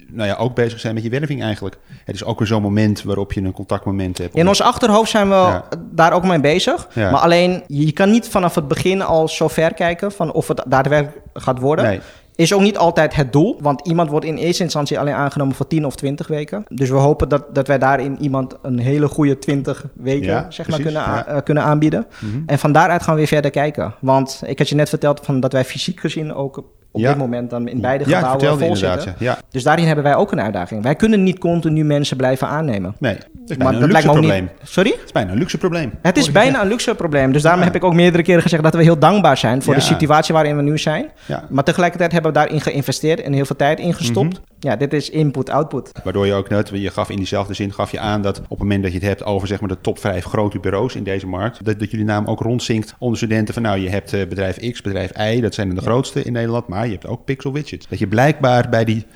[0.09, 1.77] nou ja, ook bezig zijn met je werving eigenlijk.
[2.05, 4.35] Het is ook weer zo'n moment waarop je een contactmoment hebt.
[4.35, 6.89] In ons achterhoofd zijn we daar ook mee bezig.
[6.95, 10.65] Maar alleen, je kan niet vanaf het begin al zo ver kijken van of het
[10.67, 11.85] daadwerkelijk gaat worden.
[11.85, 12.01] Nee.
[12.37, 15.67] Is ook niet altijd het doel, want iemand wordt in eerste instantie alleen aangenomen voor
[15.67, 16.65] 10 of 20 weken.
[16.69, 20.81] Dus we hopen dat, dat wij daarin iemand een hele goede 20 weken zeg maar,
[20.81, 22.07] kunnen, uh, kunnen aanbieden.
[22.21, 22.43] Mhm.
[22.47, 23.95] En van daaruit gaan we weer verder kijken.
[24.01, 27.51] Want ik had je net verteld van dat wij fysiek gezien ook op dit moment
[27.51, 29.15] dan in beide gebouwen vol zitten.
[29.19, 29.39] Ja.
[29.51, 30.83] Dus daarin hebben wij ook een uitdaging.
[30.83, 32.95] Wij kunnen niet continu mensen blijven aannemen.
[32.99, 34.51] Nee, het is bijna een luxe probleem.
[34.63, 34.91] Sorry?
[34.91, 35.93] Het is bijna een luxe probleem.
[36.03, 37.33] Het is bijna een luxe probleem.
[37.33, 39.81] Dus daarom heb ik ook meerdere keren gezegd dat we heel dankbaar zijn voor de
[39.81, 41.11] situatie waarin we nu zijn.
[41.49, 44.33] Maar tegelijkertijd hebben we daarin geïnvesteerd en heel veel tijd ingestopt.
[44.33, 44.54] Mhm.
[44.65, 45.93] Ja, dit is input-output.
[46.05, 48.59] Waardoor je ook net, je gaf in diezelfde zin, gaf je aan dat op het
[48.59, 51.27] moment dat je het hebt over zeg maar de top 5 grote bureaus in deze
[51.27, 54.71] markt, dat, dat jullie naam ook rondzinkt onder studenten van nou, je hebt eh, bedrijf
[54.71, 57.89] X, bedrijf Y, dat zijn de grootste in Nederland, maar je hebt ook Pixel Widgets.
[57.89, 59.07] Dat je blijkbaar bij die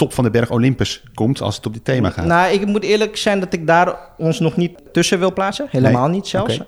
[0.00, 2.24] top van de berg Olympus komt als het op dit thema gaat?
[2.24, 5.66] Nou, ik moet eerlijk zijn dat ik daar ons nog niet tussen wil plaatsen.
[5.70, 6.58] Helemaal niet zelfs.
[6.58, 6.60] Uh,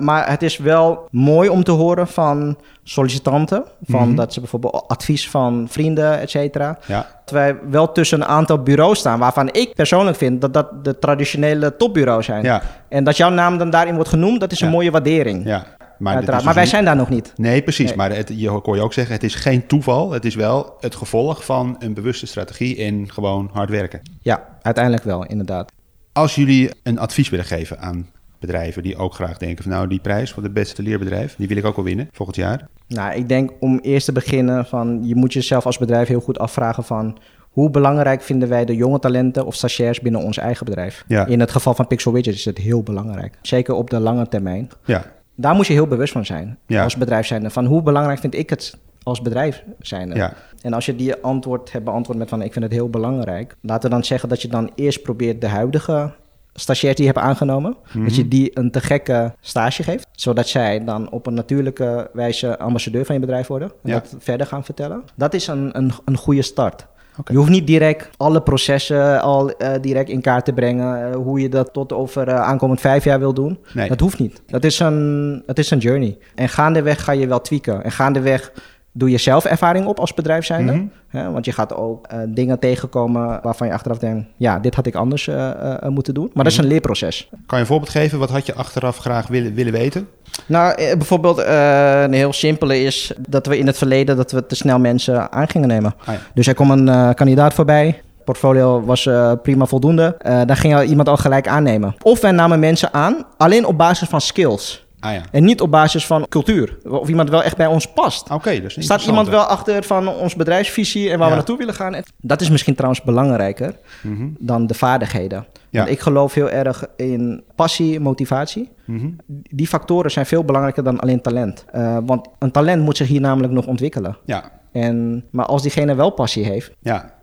[0.00, 3.64] maar het is wel mooi om te horen van sollicitanten.
[3.82, 4.16] Van mhm.
[4.16, 6.78] dat ze bijvoorbeeld advies van vrienden, et cetera.
[6.86, 7.06] Ja.
[7.24, 10.98] Dat wij wel tussen een aantal bureaus staan waarvan ik persoonlijk vind dat dat de
[10.98, 12.44] traditionele topbureaus zijn.
[12.44, 12.62] Ja.
[12.88, 15.44] En dat jouw naam dan daarin wordt genoemd, dat is een mooie waardering.
[15.44, 15.64] Ja.
[16.00, 17.32] Maar, dus maar wij zijn daar nog niet.
[17.36, 17.94] Nee, precies.
[17.94, 20.10] Maar het, je hoor je ook zeggen, het is geen toeval.
[20.10, 24.00] Het is wel het gevolg van een bewuste strategie en gewoon hard werken.
[24.20, 25.72] Ja, uiteindelijk wel, inderdaad.
[26.12, 28.06] Als jullie een advies willen geven aan
[28.38, 31.56] bedrijven die ook graag denken van nou die prijs voor het beste leerbedrijf, die wil
[31.56, 32.68] ik ook wel winnen volgend jaar.
[32.86, 36.38] Nou, ik denk om eerst te beginnen van je moet jezelf als bedrijf heel goed
[36.38, 37.18] afvragen van
[37.50, 41.04] hoe belangrijk vinden wij de jonge talenten of stagiairs binnen ons eigen bedrijf?
[41.06, 41.26] Ja.
[41.26, 43.38] In het geval van Pixel Widget is het heel belangrijk.
[43.42, 44.70] Zeker op de lange termijn.
[44.84, 45.04] Ja
[45.40, 47.50] daar moet je heel bewust van zijn als bedrijf zijnde.
[47.50, 50.14] Van hoe belangrijk vind ik het als bedrijf zijnde?
[50.14, 50.32] Ja.
[50.62, 53.56] En als je die antwoord hebt beantwoord met van ik vind het heel belangrijk.
[53.60, 56.12] Laten we dan zeggen dat je dan eerst probeert de huidige
[56.54, 58.30] stagiairs die je hebt aangenomen, dat je mhm.
[58.30, 63.14] die een te gekke stage geeft, zodat zij dan op een natuurlijke wijze ambassadeur van
[63.14, 65.02] je bedrijf worden en dat verder gaan vertellen.
[65.14, 66.86] Dat is een, een, een goede start.
[67.24, 71.08] Je hoeft niet direct alle processen al uh, direct in kaart te brengen.
[71.08, 73.58] Uh, hoe je dat tot over uh, aankomend vijf jaar wil doen.
[73.74, 73.88] Nee.
[73.88, 74.42] Dat hoeft niet.
[74.46, 76.18] Dat is, een, dat is een journey.
[76.34, 77.84] En gaandeweg ga je wel tweaken.
[77.84, 78.52] En gaandeweg
[78.92, 80.72] doe je zelf ervaring op als bedrijf zijnde.
[80.72, 84.26] Mm want je gaat ook uh, dingen tegenkomen waarvan je achteraf denkt...
[84.36, 86.30] ja, dit had ik anders uh, uh, moeten doen.
[86.34, 86.66] Maar dat is mhm.
[86.66, 87.28] een leerproces.
[87.30, 88.18] Kan je een voorbeeld geven?
[88.18, 90.08] Wat had je achteraf graag willen, willen weten?
[90.46, 93.12] Nou, bijvoorbeeld een heel simpele is...
[93.28, 95.94] dat we in het verleden dat we te snel mensen aan gingen nemen.
[96.04, 99.08] Ah, dus er kwam een kandidaat voorbij portfolio was
[99.42, 100.16] prima voldoende.
[100.26, 101.94] Uh, dan ging iemand al gelijk aannemen.
[102.02, 104.86] Of wij namen mensen aan alleen op basis van skills.
[105.00, 105.22] Ah, ja.
[105.30, 106.78] En niet op basis van cultuur.
[106.88, 108.30] Of iemand wel echt bij ons past.
[108.30, 112.02] Oké, dus Staat iemand wel achter van ons bedrijfsvisie en waar we naartoe willen gaan?
[112.20, 114.28] Dat is misschien trouwens belangrijker mhm.
[114.38, 115.46] dan de vaardigheden.
[115.70, 118.68] Want ik geloof heel erg in passie, motivatie.
[118.84, 119.08] Mhm.
[119.50, 121.64] Die factoren zijn veel belangrijker dan alleen talent.
[121.74, 124.16] Uh, want een talent moet zich hier namelijk nog ontwikkelen.
[124.24, 124.50] Ja.
[124.72, 127.18] En, maar als diegene wel passie heeft, ja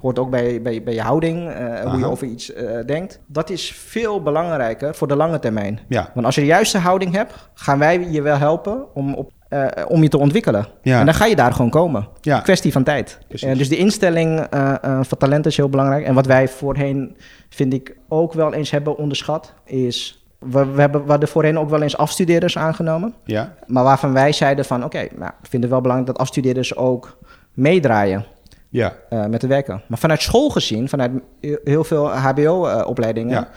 [0.00, 3.20] hoort ook bij, bij, bij je houding, uh, hoe je over iets uh, denkt.
[3.26, 5.80] Dat is veel belangrijker voor de lange termijn.
[5.88, 6.10] Ja.
[6.14, 9.66] Want als je de juiste houding hebt, gaan wij je wel helpen om, op, uh,
[9.88, 10.66] om je te ontwikkelen.
[10.82, 10.98] Ja.
[10.98, 12.08] En dan ga je daar gewoon komen.
[12.20, 12.40] Ja.
[12.40, 13.18] Kwestie van tijd.
[13.28, 14.46] dus de instelling
[14.80, 16.04] van talent is heel belangrijk.
[16.04, 17.16] En wat wij voorheen,
[17.48, 21.70] vind ik, ook wel eens hebben onderschat, is we, we, hebben, we hadden voorheen ook
[21.70, 23.14] wel eens afstudeerders aangenomen.
[23.24, 23.54] Ja.
[23.66, 26.76] Maar waarvan wij zeiden van, oké, okay, nou, ik vind het wel belangrijk dat afstudeerders
[26.76, 27.18] ook
[27.54, 28.24] meedraaien
[28.70, 28.94] ja.
[29.10, 29.82] Uh, met te werken.
[29.86, 31.10] Maar vanuit school gezien, vanuit
[31.64, 33.48] heel veel HBO-opleidingen, ja.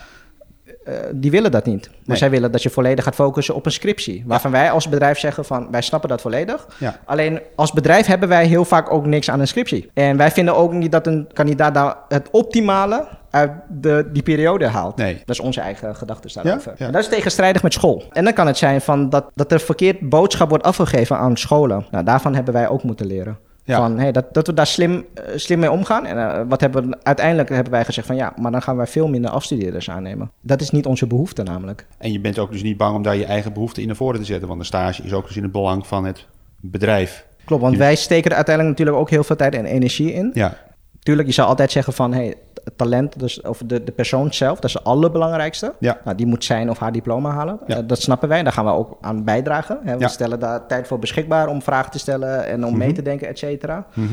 [0.88, 1.90] uh, die willen dat niet.
[2.06, 4.24] Maar zij willen dat je volledig gaat focussen op een scriptie.
[4.26, 6.68] Waarvan wij als bedrijf zeggen van, wij snappen dat volledig.
[6.80, 7.00] Ja.
[7.06, 9.90] Alleen als bedrijf hebben wij heel vaak ook niks aan een scriptie.
[9.94, 14.68] En wij vinden ook niet dat een kandidaat daar het optimale uit de, die periode
[14.68, 14.96] haalt.
[14.96, 15.14] Nee.
[15.14, 16.74] Dat is onze eigen gedachte daarover.
[16.78, 16.86] Ja?
[16.86, 18.04] En dat is tegenstrijdig met school.
[18.12, 21.86] En dan kan het zijn van dat, dat er verkeerd boodschap wordt afgegeven aan scholen.
[21.92, 23.38] Nou, daarvan hebben wij ook moeten leren.
[23.66, 26.06] Van, hey, dat, dat we daar slim, uh, slim mee omgaan.
[26.06, 28.88] En uh, wat hebben we, uiteindelijk hebben wij gezegd van ja, maar dan gaan wij
[28.88, 30.32] veel minder afstudeerders aannemen.
[30.42, 31.86] Dat is niet onze behoefte namelijk.
[31.98, 34.20] En je bent ook dus niet bang om daar je eigen behoefte in naar voren
[34.20, 34.48] te zetten.
[34.48, 36.28] Want een stage is ook dus in het belang van het
[36.60, 37.26] bedrijf.
[37.46, 40.32] Klopt, want wij steken er uiteindelijk natuurlijk ook heel veel tijd en energie in.
[40.34, 40.58] Ja.
[41.00, 42.14] Tuurlijk, je zou altijd zeggen van...
[42.14, 42.36] Hey,
[42.76, 45.74] talent, dus, of de, de persoon zelf, dat is het allerbelangrijkste.
[45.80, 45.98] Ja.
[46.04, 47.60] Nou, die moet zijn of haar diploma halen.
[47.68, 47.78] Ja.
[47.78, 49.80] Uh, dat snappen wij, daar gaan we ook aan bijdragen.
[49.84, 49.98] Hè.
[49.98, 52.96] We stellen daar tijd voor beschikbaar om vragen te stellen en om mee mhm.
[52.96, 53.86] te denken, et cetera.
[53.96, 54.06] Uh,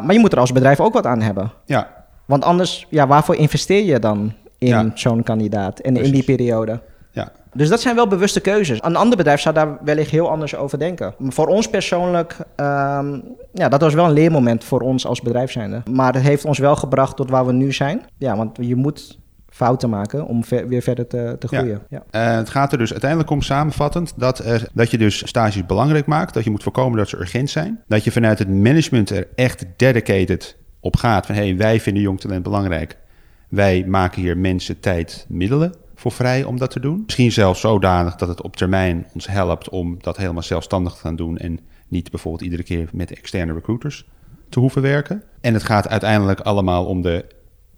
[0.00, 1.52] maar je moet er als bedrijf ook wat aan hebben.
[1.64, 1.88] Ja.
[2.24, 6.80] Want anders, ja, waarvoor investeer je dan in zo'n kandidaat en in die periode?
[7.18, 7.32] Ja.
[7.52, 8.78] Dus dat zijn wel bewuste keuzes.
[8.82, 11.14] Een ander bedrijf zou daar wellicht heel anders over denken.
[11.18, 15.82] voor ons persoonlijk, um, ja, dat was wel een leermoment voor ons als bedrijf zijnde.
[15.90, 18.02] Maar het heeft ons wel gebracht tot waar we nu zijn.
[18.18, 21.82] Ja, want je moet fouten maken om weer verder te, te groeien.
[21.88, 22.02] Ja.
[22.10, 26.06] Uh, het gaat er dus uiteindelijk om samenvattend dat, er, dat je dus stages belangrijk
[26.06, 29.28] maakt, dat je moet voorkomen dat ze urgent zijn, dat je vanuit het management er
[29.34, 32.96] echt dedicated op gaat van hey, wij vinden jong talent belangrijk.
[33.48, 37.02] Wij maken hier mensen, tijd, middelen voor vrij om dat te doen.
[37.04, 41.16] Misschien zelfs zodanig dat het op termijn ons helpt om dat helemaal zelfstandig te gaan
[41.16, 44.06] doen en niet bijvoorbeeld iedere keer met externe recruiters
[44.48, 45.22] te hoeven werken.
[45.40, 47.24] En het gaat uiteindelijk allemaal om de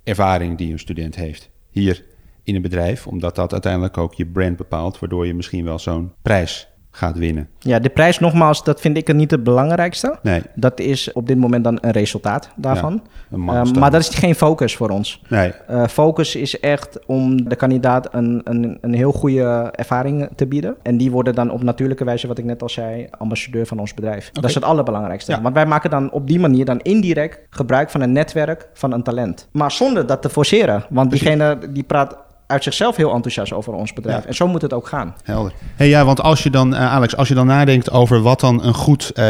[0.04, 2.04] ervaring die een student heeft hier
[2.42, 6.12] in een bedrijf, omdat dat uiteindelijk ook je brand bepaalt, waardoor je misschien wel zo'n
[6.22, 7.48] prijs gaat winnen.
[7.58, 10.18] Ja, de prijs nogmaals, dat vind ik niet het belangrijkste.
[10.22, 10.42] Nee.
[10.54, 13.02] Dat is op dit moment dan een resultaat daarvan.
[13.28, 15.22] Ja, uh, maar dat is geen focus voor ons.
[15.28, 15.52] Nee.
[15.70, 20.76] Uh, focus is echt om de kandidaat een, een, een heel goede ervaring te bieden.
[20.82, 23.94] En die worden dan op natuurlijke wijze, wat ik net al zei, ambassadeur van ons
[23.94, 24.28] bedrijf.
[24.28, 24.42] Okay.
[24.42, 25.32] Dat is het allerbelangrijkste.
[25.32, 25.40] Ja.
[25.40, 29.02] Want wij maken dan op die manier dan indirect gebruik van een netwerk van een
[29.02, 29.48] talent.
[29.52, 30.84] Maar zonder dat te forceren.
[30.88, 32.16] Want diegene die praat
[32.50, 34.24] uit zichzelf heel enthousiast over ons bedrijf.
[34.24, 35.14] En zo moet het ook gaan.
[35.24, 35.52] Helder.
[35.76, 38.64] Hey, ja, want als je dan, uh, Alex, als je dan nadenkt over wat dan
[38.64, 39.24] een goed uh,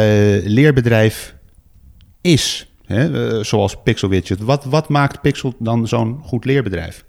[0.44, 1.34] leerbedrijf
[2.20, 7.04] is, hè, uh, zoals Pixel Widget, wat, wat maakt Pixel dan zo'n goed leerbedrijf?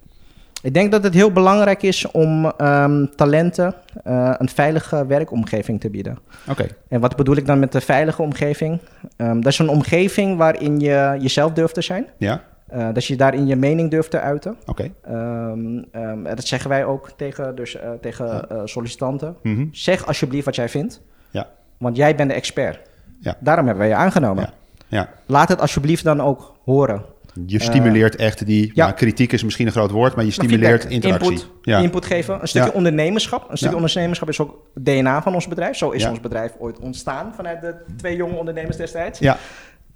[0.63, 3.75] Ik denk dat het heel belangrijk is om um, talenten
[4.37, 6.17] een veilige werkomgeving te bieden.
[6.49, 6.67] Oké.
[6.87, 8.79] En wat bedoel ik dan met de veilige omgeving?
[9.17, 12.05] Um, dat is een omgeving waarin je jezelf durft te zijn.
[12.17, 12.43] Ja.
[12.73, 14.55] Uh, dat je daarin je mening durft te uiten.
[14.65, 14.91] Oké.
[15.01, 19.35] Ehm, ehm, dat zeggen wij ook tegen, dus, uh, tegen uh, sollicitanten.
[19.43, 19.69] Mm -hmm.
[19.71, 21.01] Zeg alsjeblieft wat jij vindt.
[21.29, 21.47] Ja.
[21.77, 22.79] Want jij bent de expert.
[23.19, 23.37] Ja.
[23.39, 24.43] Daarom hebben wij je aangenomen.
[24.43, 24.53] Ja.
[24.87, 25.09] ja.
[25.25, 27.05] Laat het alsjeblieft dan ook horen.
[27.45, 28.71] Je stimuleert echt die...
[28.73, 28.85] Ja.
[28.85, 31.31] Nou, kritiek is misschien een groot woord, maar je stimuleert interactie.
[31.31, 31.79] Input, ja.
[31.79, 32.41] input geven.
[32.41, 33.49] Een stukje ondernemerschap.
[33.49, 35.77] Een stukje ondernemerschap is ook DNA van ons bedrijf.
[35.77, 39.19] Zo is ons bedrijf ooit ontstaan vanuit de twee jonge ondernemers destijds.
[39.19, 39.37] Ja.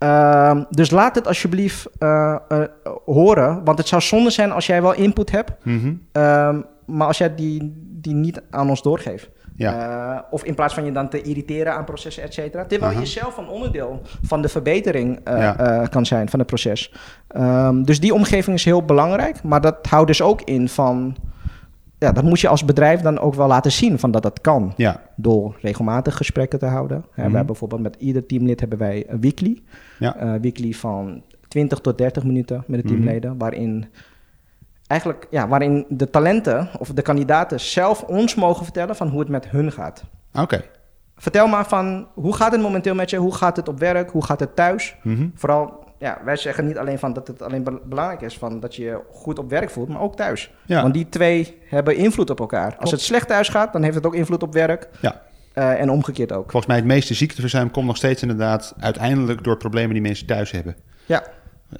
[0.06, 2.60] Uh, dus laat het alsjeblieft uh, uh,
[3.06, 3.64] horen.
[3.64, 6.02] Want het zou zonde zijn als jij wel input hebt, mm -hmm.
[6.14, 9.30] uh, maar als jij die, die niet aan ons doorgeeft.
[9.56, 10.14] Ja.
[10.16, 12.66] Eh, of in plaats van je dan te irriteren aan processen, et cetera.
[12.66, 13.02] Terwijl -huh.
[13.02, 15.88] je zelf een onderdeel van de verbetering eh, ja.
[15.90, 16.94] kan zijn van het proces.
[17.38, 19.44] Um, dus die omgeving is heel belangrijk.
[19.44, 21.16] Maar dat houdt dus ook in van
[22.00, 24.74] ja, dat moet je als bedrijf dan ook wel laten zien van dat dat kan.
[24.76, 25.02] Ja.
[25.16, 26.98] Door regelmatig gesprekken te houden.
[26.98, 27.34] Mm -hmm.
[27.34, 29.62] Wij bijvoorbeeld met ieder teamlid hebben wij een weekly.
[30.00, 30.24] Ja.
[30.24, 32.96] Uh, weekly van 20 tot 30 minuten met de mhm.
[32.96, 33.24] teamleden.
[33.24, 33.40] Mm -hmm.
[33.40, 33.86] Waarin
[34.88, 39.30] eigenlijk ja, waarin de talenten of de kandidaten zelf ons mogen vertellen van hoe het
[39.30, 40.04] met hun gaat.
[40.34, 40.64] Oké.
[41.16, 43.18] Vertel maar van hoe gaat het momenteel met je?
[43.18, 44.12] Hoe gaat het op werk?
[44.12, 44.96] Hoe gaat het thuis?
[45.04, 45.32] Mm -hmm.
[45.36, 48.84] Vooral ja, wij zeggen niet alleen van dat het alleen belangrijk is van dat je
[48.84, 50.54] je goed op werk voelt, maar ook thuis.
[50.68, 52.76] Want die twee hebben invloed op elkaar.
[52.80, 54.90] Als het slecht thuis gaat, dan heeft het ook invloed op werk.
[55.00, 55.22] Ja.
[55.56, 56.44] Uh, en omgekeerd ook.
[56.44, 60.52] Volgens mij het meeste ziekteverzuim komt nog steeds inderdaad uiteindelijk door problemen die mensen thuis
[60.52, 60.76] hebben.
[61.06, 61.24] Ja.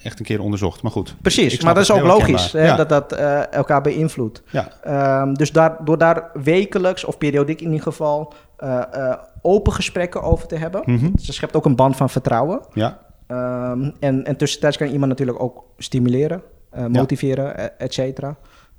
[0.04, 1.16] Echt een keer onderzocht, maar goed.
[1.22, 2.76] Precies, maar dat is ook logisch hè, ja.
[2.76, 4.42] dat dat uh, elkaar beïnvloedt.
[4.52, 5.22] Ja.
[5.22, 10.48] Um, dus daar, door daar wekelijks of periodiek in ieder geval uh, open gesprekken over
[10.48, 10.82] te hebben.
[10.86, 11.12] Mm -hmm.
[11.16, 12.62] Dus schept ook een band van vertrouwen.
[12.74, 12.98] Ja.
[13.28, 16.42] Um, en, en tussentijds kan iemand natuurlijk ook stimuleren,
[16.78, 17.70] uh, motiveren, ja.
[17.78, 18.36] et cetera.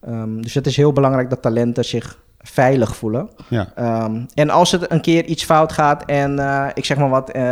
[0.09, 3.31] Um, dus het is heel belangrijk dat talenten zich veilig voelen.
[3.49, 4.05] Ja.
[4.05, 7.37] Um, en als het een keer iets fout gaat en uh, ik zeg maar wat,
[7.37, 7.43] uh,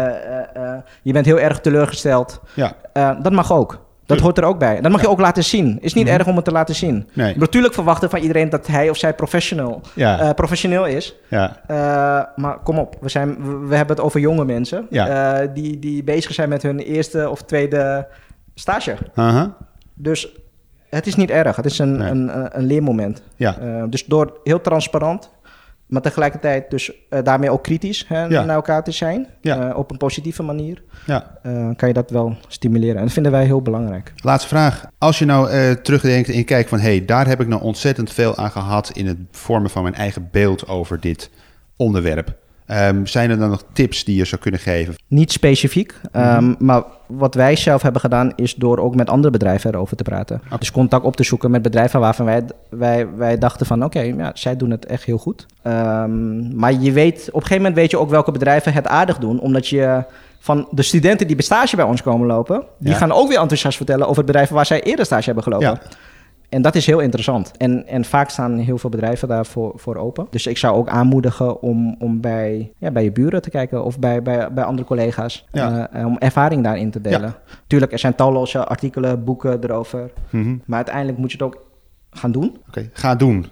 [1.02, 2.76] je bent heel erg teleurgesteld, ja.
[3.22, 3.83] dat mag ook.
[4.06, 4.80] Dat hoort er ook bij.
[4.80, 5.78] Dat mag je ook laten zien.
[5.80, 6.18] Is niet mm -hmm.
[6.18, 7.08] erg om het te laten zien.
[7.12, 7.36] Nee.
[7.36, 10.22] Natuurlijk verwachten van iedereen dat hij of zij professional, ja.
[10.22, 11.14] uh, professioneel is.
[11.28, 11.60] Ja.
[11.70, 11.76] Uh,
[12.36, 13.36] maar kom op, we, zijn,
[13.68, 17.42] we hebben het over jonge mensen uh, die, die bezig zijn met hun eerste of
[17.42, 18.06] tweede
[18.54, 18.96] stage.
[19.14, 19.44] -huh.
[19.94, 20.28] Dus
[20.88, 21.56] het is niet erg.
[21.56, 22.10] Het is een, nee.
[22.10, 23.22] een, een, leermoment.
[23.36, 23.86] Ja.
[23.88, 25.30] dus door heel transparant
[25.86, 28.44] maar tegelijkertijd dus uh, daarmee ook kritisch hè, ja.
[28.44, 29.26] naar elkaar te zijn.
[29.40, 29.68] Ja.
[29.68, 30.82] Uh, op een positieve manier.
[31.06, 31.38] Ja.
[31.46, 32.96] Uh, kan je dat wel stimuleren.
[32.96, 34.12] En dat vinden wij heel belangrijk.
[34.16, 34.84] Laatste vraag.
[34.98, 36.78] Als je nou terugdenkt en kijkt van...
[36.78, 38.90] hé, hey, daar heb ik nou ontzettend veel aan gehad...
[38.94, 41.30] in het vormen van mijn eigen beeld over dit
[41.76, 42.36] onderwerp.
[42.70, 44.94] Um, zijn er dan nog tips die je zou kunnen geven?
[45.09, 49.74] Niet specifiek, um, maar wat wij zelf hebben gedaan is door ook met andere bedrijven
[49.74, 50.42] erover te praten.
[50.59, 54.31] Dus contact op te zoeken met bedrijven waarvan wij, wij, wij dachten van oké, ja,
[54.35, 55.46] zij doen het echt heel goed.
[55.66, 59.18] Um, maar je weet, op een gegeven moment weet je ook welke bedrijven het aardig
[59.18, 60.05] doen, omdat je
[60.38, 63.77] van de studenten die bij stage bij ons komen lopen, die gaan ook weer enthousiast
[63.77, 65.69] vertellen over het bedrijf waar zij eerder stage hebben gelopen.
[65.69, 65.81] Ja.
[66.48, 67.56] En dat is heel interessant.
[67.56, 70.26] En, en vaak staan heel veel bedrijven daarvoor voor open.
[70.30, 73.98] Dus ik zou ook aanmoedigen om, om bij, ja, bij je buren te kijken of
[73.98, 75.46] bij, bij, bij andere collega's.
[75.52, 75.90] Ja.
[75.96, 77.20] Uh, om ervaring daarin te delen.
[77.20, 77.56] Ja.
[77.66, 80.10] Tuurlijk, er zijn talloze artikelen, boeken erover.
[80.30, 81.62] Mm Maar uiteindelijk moet je het ook
[82.10, 82.56] gaan doen.
[82.68, 83.46] Oké, ga doen.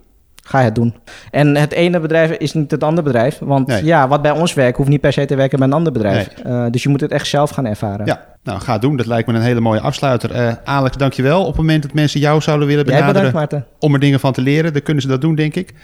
[0.45, 0.95] Ga het doen.
[1.30, 3.38] En het ene bedrijf is niet het andere bedrijf.
[3.38, 5.93] Want ja, wat bij ons werkt, hoeft niet per se te werken bij een ander
[5.93, 6.28] bedrijf.
[6.47, 8.07] Uh, dus je moet het echt zelf gaan ervaren.
[8.07, 8.97] Ja, nou ga doen.
[8.97, 10.36] Dat lijkt me een hele mooie afsluiter.
[10.36, 11.40] Uh, Alex, dankjewel.
[11.40, 14.40] Op het moment dat mensen jou zouden willen benaderen bedankt, om er dingen van te
[14.40, 15.74] leren, dan kunnen ze dat doen, denk ik.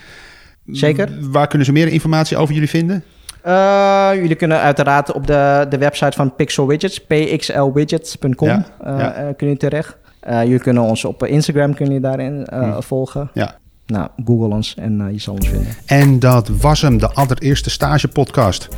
[0.66, 1.08] Zeker.
[1.20, 3.04] Waar kunnen ze meer informatie over jullie vinden?
[3.46, 9.32] Uh, jullie kunnen uiteraard op de, de website van Pixel Widgets, pxlwidgets.com, ja, ja.
[9.36, 9.96] kunnen terecht.
[10.20, 12.80] jullie kunnen ons op Instagram kunnen daarin hm.
[12.80, 13.30] volgen.
[13.34, 13.56] Ja.
[13.92, 15.74] Nou, google ons en uh, je zal ons vinden.
[15.86, 18.68] En dat was hem, de allereerste stage podcast.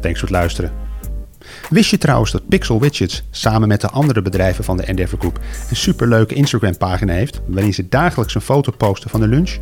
[0.00, 0.72] Thanks voor het luisteren.
[1.70, 5.40] Wist je trouwens dat Pixel Widgets samen met de andere bedrijven van de Endeavor Group
[5.70, 9.58] een superleuke Instagram pagina heeft waarin ze dagelijks een foto posten van de lunch?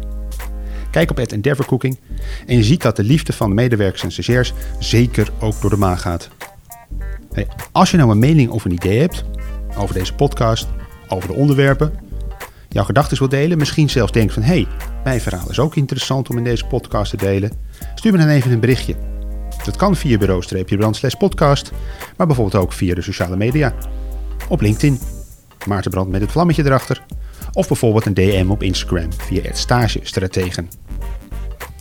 [0.91, 1.99] Kijk op het Endeavor Cooking
[2.47, 5.77] en je ziet dat de liefde van de medewerkers en stagiairs zeker ook door de
[5.77, 6.29] maag gaat.
[7.33, 9.25] Hey, als je nou een mening of een idee hebt
[9.77, 10.69] over deze podcast,
[11.09, 11.93] over de onderwerpen
[12.69, 14.67] jouw gedachten wil delen, misschien zelfs denkt van hé, hey,
[15.05, 17.53] mijn verhaal is ook interessant om in deze podcast te delen,
[17.95, 18.95] stuur me dan even een berichtje.
[19.65, 21.71] Dat kan via bureau-brand podcast,
[22.17, 23.75] maar bijvoorbeeld ook via de sociale media.
[24.49, 24.99] Op LinkedIn,
[25.67, 27.03] Maarten Brand met het vlammetje erachter,
[27.53, 30.69] of bijvoorbeeld een DM op Instagram via het stagestrategen.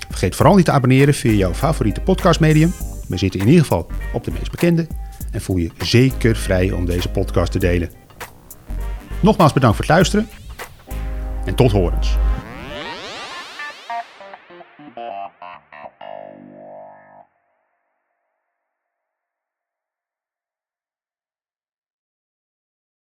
[0.09, 2.73] Vergeet vooral niet te abonneren via jouw favoriete podcastmedium.
[3.07, 4.88] We zitten in ieder geval op de meest bekende
[5.31, 7.89] en voel je zeker vrij om deze podcast te delen.
[9.19, 10.27] Nogmaals bedankt voor het luisteren
[11.47, 12.17] en tot horens.